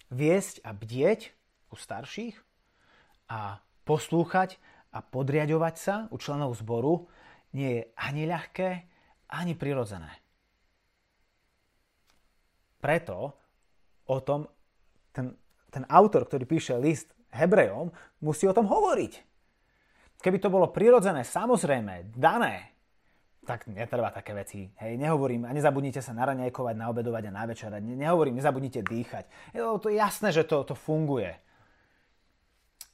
Viesť 0.09 0.65
a 0.65 0.73
bdieť 0.73 1.37
u 1.69 1.77
starších 1.77 2.37
a 3.29 3.61
poslúchať 3.85 4.57
a 4.93 5.05
podriadovať 5.05 5.75
sa 5.77 5.95
u 6.09 6.17
členov 6.17 6.57
zboru 6.57 7.13
nie 7.53 7.81
je 7.81 7.83
ani 7.97 8.25
ľahké, 8.25 8.69
ani 9.29 9.53
prirodzené. 9.53 10.11
Preto 12.81 13.37
o 14.07 14.19
tom 14.23 14.47
ten, 15.13 15.35
ten 15.71 15.85
autor, 15.89 16.27
ktorý 16.29 16.45
píše 16.45 16.77
list 16.79 17.11
Hebrejom, 17.33 17.91
musí 18.23 18.49
o 18.49 18.57
tom 18.57 18.69
hovoriť. 18.69 19.13
Keby 20.21 20.39
to 20.41 20.49
bolo 20.49 20.73
prirodzené, 20.73 21.23
samozrejme, 21.23 22.17
dané, 22.17 22.77
tak 23.47 23.71
netreba 23.71 24.11
také 24.11 24.35
veci. 24.35 24.67
Hej, 24.81 24.99
nehovorím, 24.99 25.47
a 25.47 25.55
nezabudnite 25.55 26.03
sa 26.03 26.17
naraňajkovať, 26.17 26.75
naobedovať 26.75 27.23
a 27.31 27.37
navečerať. 27.37 27.81
Ne, 27.85 27.95
nehovorím, 27.95 28.43
nezabudnite 28.43 28.83
dýchať. 28.83 29.25
Je 29.55 29.63
to 29.63 29.91
jasné, 29.93 30.35
že 30.35 30.43
to, 30.43 30.67
to 30.67 30.75
funguje. 30.75 31.31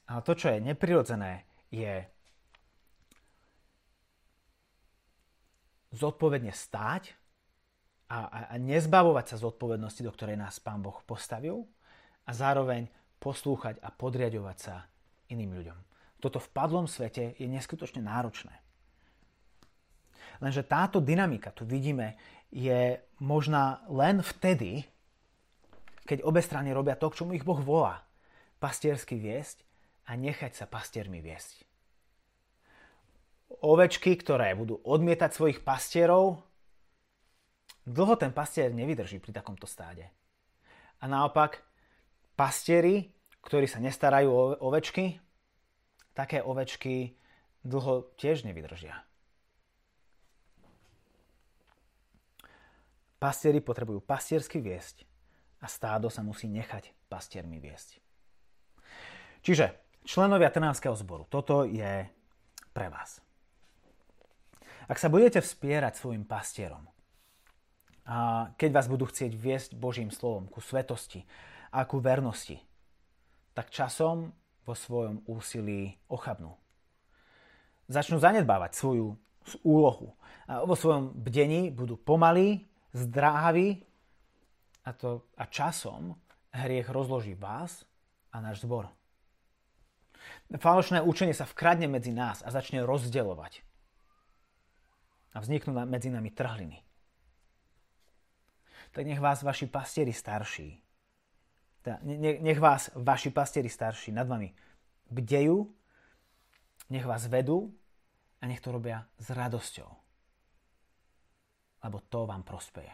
Ale 0.05 0.21
to, 0.21 0.37
čo 0.37 0.53
je 0.53 0.61
neprirodzené, 0.61 1.47
je 1.73 2.05
zodpovedne 5.95 6.53
stáť 6.53 7.17
a, 8.13 8.17
a, 8.29 8.39
a 8.53 8.55
nezbavovať 8.61 9.25
sa 9.33 9.41
zodpovednosti, 9.41 10.05
do 10.05 10.13
ktorej 10.13 10.37
nás 10.37 10.61
Pán 10.61 10.85
Boh 10.85 11.01
postavil 11.09 11.65
a 12.29 12.31
zároveň 12.31 12.85
poslúchať 13.17 13.81
a 13.81 13.89
podriadovať 13.89 14.57
sa 14.61 14.85
iným 15.33 15.57
ľuďom. 15.57 15.79
Toto 16.21 16.37
v 16.37 16.51
padlom 16.53 16.85
svete 16.85 17.33
je 17.41 17.47
neskutočne 17.49 18.05
náročné. 18.05 18.53
Lenže 20.39 20.61
táto 20.61 21.01
dynamika, 21.01 21.49
tu 21.49 21.65
vidíme, 21.65 22.19
je 22.53 23.01
možná 23.17 23.81
len 23.89 24.21
vtedy, 24.21 24.85
keď 26.05 26.21
obe 26.21 26.43
strany 26.43 26.69
robia 26.69 26.93
to, 26.93 27.09
k 27.09 27.17
čomu 27.23 27.33
ich 27.33 27.47
Boh 27.47 27.57
volá. 27.57 28.05
Pastiersky 28.61 29.17
viesť 29.17 29.65
a 30.05 30.13
nechať 30.13 30.53
sa 30.53 30.65
pastiermi 30.69 31.23
viesť. 31.23 31.65
Ovečky, 33.63 34.19
ktoré 34.19 34.51
budú 34.53 34.83
odmietať 34.83 35.31
svojich 35.31 35.59
pastierov, 35.63 36.43
dlho 37.87 38.15
ten 38.15 38.31
pastier 38.31 38.71
nevydrží 38.71 39.19
pri 39.19 39.35
takomto 39.35 39.67
stáde. 39.67 40.07
A 41.03 41.07
naopak, 41.07 41.63
pastieri, 42.39 43.11
ktorí 43.43 43.67
sa 43.67 43.83
nestarajú 43.83 44.29
o 44.31 44.43
ovečky, 44.63 45.19
také 46.15 46.39
ovečky 46.39 47.19
dlho 47.63 48.15
tiež 48.15 48.47
nevydržia. 48.47 49.03
Pastieri 53.19 53.63
potrebujú 53.63 54.03
pastiersky 54.03 54.59
viesť 54.59 55.07
a 55.63 55.71
stádo 55.71 56.11
sa 56.11 56.19
musí 56.19 56.51
nechať 56.51 56.91
pastiermi 57.07 57.55
viesť. 57.55 58.03
Čiže 59.43 59.79
Členovia 60.03 60.51
Trnavského 60.51 60.95
zboru, 60.99 61.23
toto 61.31 61.63
je 61.63 62.03
pre 62.75 62.87
vás. 62.91 63.23
Ak 64.91 64.99
sa 64.99 65.07
budete 65.07 65.39
vspierať 65.39 65.95
svojim 65.95 66.27
pastierom, 66.27 66.83
keď 68.59 68.69
vás 68.75 68.91
budú 68.91 69.07
chcieť 69.07 69.31
viesť 69.31 69.69
Božím 69.79 70.11
slovom 70.11 70.51
ku 70.51 70.59
svetosti 70.59 71.23
a 71.71 71.87
ku 71.87 72.03
vernosti, 72.03 72.59
tak 73.55 73.71
časom 73.71 74.35
vo 74.67 74.73
svojom 74.75 75.23
úsilí 75.27 75.95
ochabnú. 76.11 76.51
Začnú 77.87 78.19
zanedbávať 78.19 78.75
svoju 78.75 79.15
úlohu. 79.63 80.15
A 80.47 80.63
vo 80.63 80.75
svojom 80.75 81.15
bdení 81.15 81.71
budú 81.71 81.99
pomalí, 81.99 82.67
zdráhaví 82.95 83.83
a, 84.83 84.91
to, 84.95 85.23
a 85.39 85.47
časom 85.47 86.15
hriech 86.51 86.87
rozloží 86.91 87.35
vás 87.35 87.83
a 88.31 88.39
náš 88.39 88.63
zbor. 88.63 88.91
Falošné 90.53 91.03
učenie 91.03 91.35
sa 91.35 91.43
vkradne 91.43 91.91
medzi 91.91 92.15
nás 92.15 92.39
a 92.45 92.53
začne 92.53 92.85
rozdeľovať. 92.85 93.65
A 95.33 95.41
vzniknú 95.41 95.73
medzi 95.89 96.13
nami 96.13 96.29
trhliny. 96.29 96.79
Tak 98.93 99.03
nech 99.09 99.19
vás 99.19 99.41
vaši 99.41 99.65
pastieri 99.65 100.13
starší, 100.13 100.77
teda 101.81 101.97
nech 102.39 102.59
vás 102.61 102.93
vaši 102.93 103.33
pastieri 103.33 103.69
starší 103.69 104.13
nad 104.13 104.29
vami 104.29 104.53
bdejú, 105.09 105.65
nech 106.93 107.05
vás 107.05 107.25
vedú 107.25 107.73
a 108.37 108.45
nech 108.45 108.61
to 108.61 108.69
robia 108.69 109.09
s 109.17 109.33
radosťou. 109.33 109.89
Lebo 111.83 111.97
to 112.05 112.29
vám 112.29 112.45
prospeje. 112.45 112.93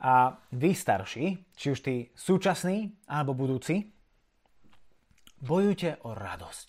A 0.00 0.32
vy 0.52 0.72
starší, 0.72 1.52
či 1.52 1.66
už 1.70 1.78
tí 1.84 2.08
súčasní 2.16 2.96
alebo 3.08 3.36
budúci, 3.36 3.96
Bojujte 5.36 6.00
o 6.08 6.16
radosť. 6.16 6.68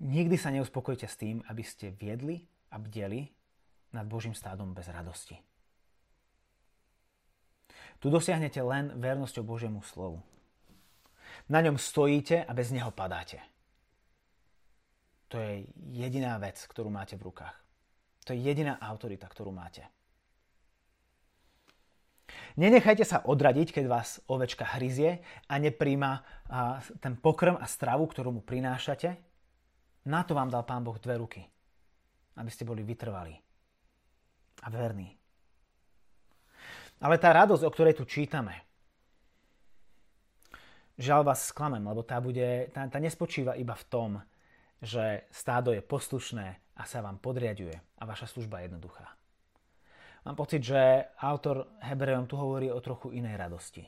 Nikdy 0.00 0.36
sa 0.38 0.54
neuspokojte 0.54 1.10
s 1.10 1.18
tým, 1.18 1.42
aby 1.50 1.66
ste 1.66 1.90
viedli 1.90 2.46
a 2.74 2.76
bdeli 2.82 3.30
nad 3.94 4.02
Božím 4.10 4.34
stádom 4.34 4.74
bez 4.74 4.90
radosti. 4.90 5.38
Tu 8.02 8.10
dosiahnete 8.10 8.58
len 8.58 8.90
vernosťou 8.98 9.46
Božiemu 9.46 9.78
slovu. 9.86 10.18
Na 11.46 11.62
ňom 11.62 11.78
stojíte 11.78 12.42
a 12.42 12.50
bez 12.50 12.74
neho 12.74 12.90
padáte. 12.90 13.38
To 15.30 15.38
je 15.38 15.70
jediná 15.94 16.34
vec, 16.42 16.58
ktorú 16.66 16.90
máte 16.90 17.14
v 17.14 17.30
rukách. 17.30 17.54
To 18.26 18.34
je 18.34 18.42
jediná 18.42 18.76
autorita, 18.82 19.30
ktorú 19.30 19.54
máte. 19.54 19.86
Nenechajte 22.54 23.02
sa 23.02 23.22
odradiť, 23.26 23.74
keď 23.74 23.84
vás 23.90 24.22
ovečka 24.30 24.66
hryzie 24.78 25.22
a 25.50 25.54
nepríjma 25.58 26.22
ten 27.02 27.18
pokrm 27.18 27.58
a 27.58 27.66
stravu, 27.66 28.06
ktorú 28.06 28.30
mu 28.30 28.42
prinášate. 28.46 29.18
Na 30.06 30.22
to 30.22 30.36
vám 30.38 30.50
dal 30.52 30.62
Pán 30.62 30.84
Boh 30.86 30.96
dve 31.00 31.18
ruky, 31.18 31.42
aby 32.38 32.50
ste 32.50 32.66
boli 32.66 32.82
vytrvalí 32.82 33.34
a 34.64 34.68
verní. 34.70 35.12
Ale 37.02 37.18
tá 37.18 37.34
radosť, 37.34 37.62
o 37.66 37.74
ktorej 37.74 37.94
tu 37.98 38.04
čítame, 38.06 38.64
žiaľ 40.96 41.26
vás 41.26 41.50
sklamem, 41.50 41.82
lebo 41.82 42.06
tá, 42.06 42.22
bude, 42.22 42.70
tá, 42.70 42.86
tá 42.86 42.98
nespočíva 43.02 43.58
iba 43.58 43.74
v 43.74 43.88
tom, 43.90 44.10
že 44.78 45.26
stádo 45.32 45.74
je 45.74 45.82
poslušné 45.82 46.46
a 46.76 46.82
sa 46.86 47.02
vám 47.02 47.18
podriaduje 47.18 47.74
a 47.74 48.02
vaša 48.04 48.30
služba 48.30 48.62
je 48.62 48.70
jednoduchá. 48.70 49.06
Mám 50.24 50.36
pocit, 50.40 50.64
že 50.64 51.04
autor 51.20 51.76
Hebrejom 51.84 52.24
tu 52.24 52.40
hovorí 52.40 52.72
o 52.72 52.80
trochu 52.80 53.12
inej 53.12 53.36
radosti. 53.36 53.84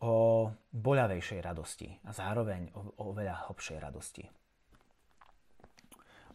O 0.00 0.48
boľavejšej 0.72 1.40
radosti 1.40 1.88
a 2.04 2.12
zároveň 2.12 2.72
o, 2.76 3.08
o 3.08 3.12
veľa 3.12 3.48
hlbšej 3.48 3.78
radosti. 3.80 4.24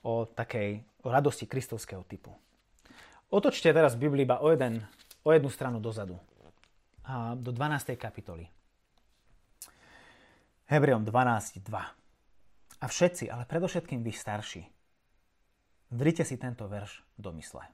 O 0.05 0.29
takej 0.29 0.85
o 1.01 1.09
radosti 1.09 1.49
kristovského 1.49 2.05
typu. 2.05 2.29
Otočte 3.33 3.73
teraz 3.73 3.97
v 3.97 4.05
Biblii 4.05 4.29
iba 4.29 4.37
o 4.37 4.53
jeden 4.53 4.85
o 5.25 5.33
jednu 5.33 5.49
stranu 5.49 5.81
dozadu. 5.81 6.21
A 7.05 7.33
do 7.33 7.49
12. 7.49 7.97
kapitoly. 7.97 8.45
Hebrejom 10.69 11.05
12.2. 11.05 11.65
A 12.81 12.85
všetci, 12.85 13.29
ale 13.29 13.49
predovšetkým 13.49 14.01
vy 14.01 14.13
starší, 14.13 14.61
vrite 15.93 16.21
si 16.25 16.37
tento 16.37 16.69
verš 16.69 17.01
do 17.17 17.33
mysle. 17.33 17.65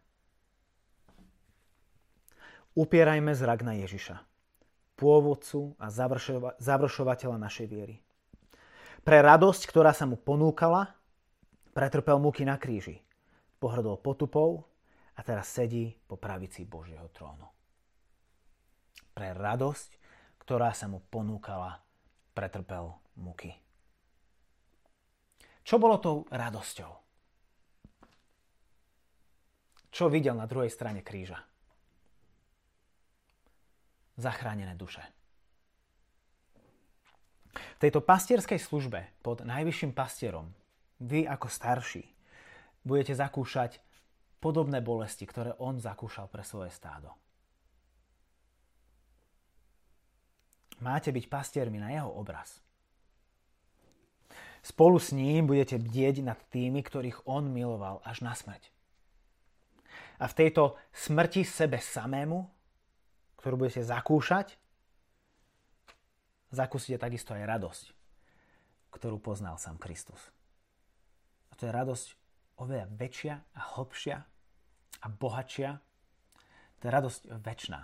Upierajme 2.76 3.36
zrak 3.36 3.68
na 3.68 3.76
Ježiša, 3.76 4.24
pôvodcu 4.96 5.76
a 5.76 5.92
završova- 5.92 6.56
završovateľa 6.64 7.36
našej 7.36 7.68
viery. 7.68 8.00
Pre 9.04 9.18
radosť, 9.20 9.68
ktorá 9.68 9.92
sa 9.92 10.08
mu 10.08 10.16
ponúkala, 10.16 10.96
pretrpel 11.72 12.20
muky 12.20 12.44
na 12.44 12.60
kríži, 12.60 13.00
pohrdol 13.60 14.00
potupou 14.00 14.68
a 15.16 15.24
teraz 15.24 15.48
sedí 15.52 15.96
po 16.08 16.20
pravici 16.20 16.68
Božieho 16.68 17.08
trónu. 17.12 17.48
Pre 19.12 19.30
radosť, 19.36 19.90
ktorá 20.44 20.76
sa 20.76 20.88
mu 20.88 21.04
ponúkala, 21.12 21.80
pretrpel 22.36 22.92
muky. 23.20 23.52
Čo 25.62 25.78
bolo 25.78 26.02
tou 26.02 26.28
radosťou? 26.32 26.92
Čo 29.92 30.08
videl 30.08 30.36
na 30.40 30.48
druhej 30.48 30.72
strane 30.72 31.04
kríža? 31.04 31.38
Zachránené 34.16 34.76
duše. 34.80 35.04
V 37.52 37.80
tejto 37.84 38.00
pastierskej 38.00 38.62
službe 38.62 39.12
pod 39.20 39.44
najvyšším 39.44 39.92
pastierom 39.92 40.56
vy 41.02 41.26
ako 41.26 41.50
starší 41.50 42.06
budete 42.86 43.18
zakúšať 43.18 43.82
podobné 44.42 44.82
bolesti, 44.82 45.26
ktoré 45.26 45.58
on 45.58 45.78
zakúšal 45.82 46.30
pre 46.30 46.46
svoje 46.46 46.74
stádo. 46.74 47.14
Máte 50.82 51.14
byť 51.14 51.26
pastiermi 51.30 51.78
na 51.78 51.94
jeho 51.94 52.10
obraz. 52.10 52.58
Spolu 54.66 54.98
s 54.98 55.14
ním 55.14 55.46
budete 55.46 55.78
bdieť 55.78 56.26
nad 56.26 56.38
tými, 56.50 56.82
ktorých 56.82 57.26
on 57.30 57.50
miloval 57.50 58.02
až 58.02 58.26
na 58.26 58.34
smrť. 58.34 58.70
A 60.22 60.30
v 60.30 60.38
tejto 60.38 60.78
smrti 60.94 61.42
sebe 61.42 61.82
samému, 61.82 62.46
ktorú 63.42 63.66
budete 63.66 63.82
zakúšať, 63.82 64.54
zakúsite 66.54 67.02
takisto 67.02 67.34
aj 67.34 67.46
radosť, 67.46 67.86
ktorú 68.94 69.18
poznal 69.18 69.58
sám 69.58 69.82
Kristus. 69.82 70.30
To 71.62 71.70
je 71.70 71.78
radosť 71.78 72.08
oveľa 72.58 72.90
väčšia 72.98 73.36
a 73.38 73.60
hlbšia 73.78 74.18
a 74.98 75.06
bohatšia. 75.06 75.78
To 76.82 76.84
je 76.90 76.92
radosť 76.92 77.22
väčšiná, 77.38 77.82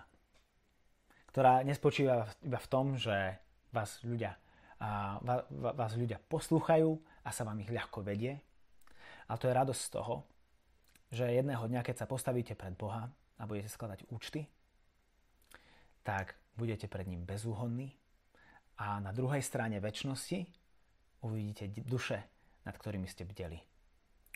ktorá 1.30 1.61
nespočíva 1.61 2.25
iba 2.41 2.57
v 2.57 2.71
tom, 2.73 2.97
že 2.97 3.38
vás 3.69 4.01
ľudia, 4.01 4.34
a, 4.82 5.21
vás 5.53 5.93
ľudia 5.93 6.17
poslúchajú 6.17 6.97
a 7.21 7.30
sa 7.30 7.45
vám 7.45 7.61
ich 7.61 7.69
ľahko 7.69 8.01
vedie, 8.01 8.41
ale 9.30 9.38
to 9.38 9.45
je 9.45 9.53
radosť 9.53 9.82
z 9.86 9.93
toho, 9.93 10.25
že 11.13 11.30
jedného 11.30 11.61
dňa, 11.69 11.86
keď 11.86 12.01
sa 12.01 12.09
postavíte 12.09 12.57
pred 12.57 12.73
Boha 12.73 13.13
a 13.38 13.43
budete 13.45 13.69
skladať 13.69 14.09
účty, 14.09 14.49
tak 16.01 16.34
budete 16.57 16.89
pred 16.89 17.05
ním 17.05 17.30
bezúhonní 17.30 17.93
a 18.82 18.97
na 18.97 19.13
druhej 19.13 19.45
strane 19.45 19.78
väčšnosti 19.78 20.49
uvidíte 21.21 21.69
duše, 21.86 22.36
nad 22.68 22.76
ktorými 22.76 23.07
ste 23.07 23.24
bdeli. 23.24 23.63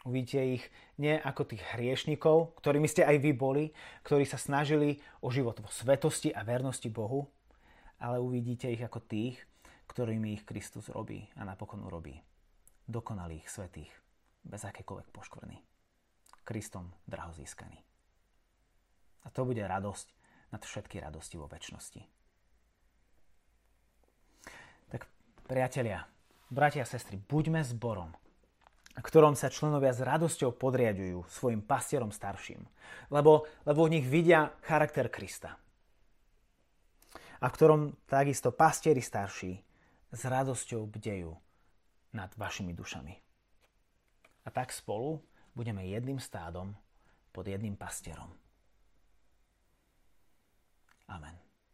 Uvidíte 0.01 0.41
ich 0.41 0.63
nie 0.97 1.13
ako 1.13 1.45
tých 1.45 1.61
hriešnikov, 1.77 2.57
ktorými 2.57 2.89
ste 2.89 3.05
aj 3.05 3.21
vy 3.21 3.31
boli, 3.37 3.63
ktorí 4.01 4.25
sa 4.25 4.41
snažili 4.41 4.97
o 5.21 5.29
život 5.29 5.61
vo 5.61 5.69
svetosti 5.69 6.33
a 6.33 6.41
vernosti 6.41 6.89
Bohu, 6.89 7.29
ale 8.01 8.17
uvidíte 8.17 8.65
ich 8.65 8.81
ako 8.81 8.97
tých, 9.05 9.37
ktorými 9.93 10.33
ich 10.33 10.47
Kristus 10.47 10.89
robí 10.89 11.29
a 11.37 11.45
napokon 11.45 11.85
urobí. 11.85 12.17
Dokonalých, 12.89 13.45
svetých, 13.45 13.93
bez 14.41 14.65
akékoľvek 14.65 15.13
poškvrny. 15.13 15.61
Kristom 16.41 16.89
draho 17.05 17.29
získaný. 17.37 17.77
A 19.21 19.29
to 19.29 19.45
bude 19.45 19.61
radosť 19.61 20.07
nad 20.49 20.65
všetky 20.65 20.97
radosti 20.97 21.37
vo 21.37 21.45
väčšnosti. 21.45 22.01
Tak 24.89 25.05
priatelia, 25.45 26.09
bratia 26.49 26.81
a 26.81 26.89
sestry, 26.89 27.21
buďme 27.21 27.61
zborom, 27.61 28.17
ktorom 28.99 29.39
sa 29.39 29.47
členovia 29.47 29.95
s 29.95 30.03
radosťou 30.03 30.51
podriadujú 30.59 31.23
svojim 31.31 31.63
pastierom 31.63 32.11
starším, 32.11 32.59
lebo, 33.07 33.47
lebo 33.63 33.87
v 33.87 33.99
nich 33.99 34.05
vidia 34.07 34.51
charakter 34.67 35.07
Krista. 35.07 35.55
A 37.41 37.45
v 37.47 37.55
ktorom 37.55 37.81
takisto 38.05 38.51
pastieri 38.51 38.99
starší 38.99 39.55
s 40.11 40.21
radosťou 40.27 40.91
bdejú 40.91 41.31
nad 42.11 42.29
vašimi 42.35 42.75
dušami. 42.75 43.13
A 44.45 44.49
tak 44.51 44.75
spolu 44.75 45.23
budeme 45.55 45.87
jedným 45.87 46.19
stádom 46.19 46.75
pod 47.31 47.47
jedným 47.47 47.79
pastierom. 47.79 48.29
Amen. 51.07 51.50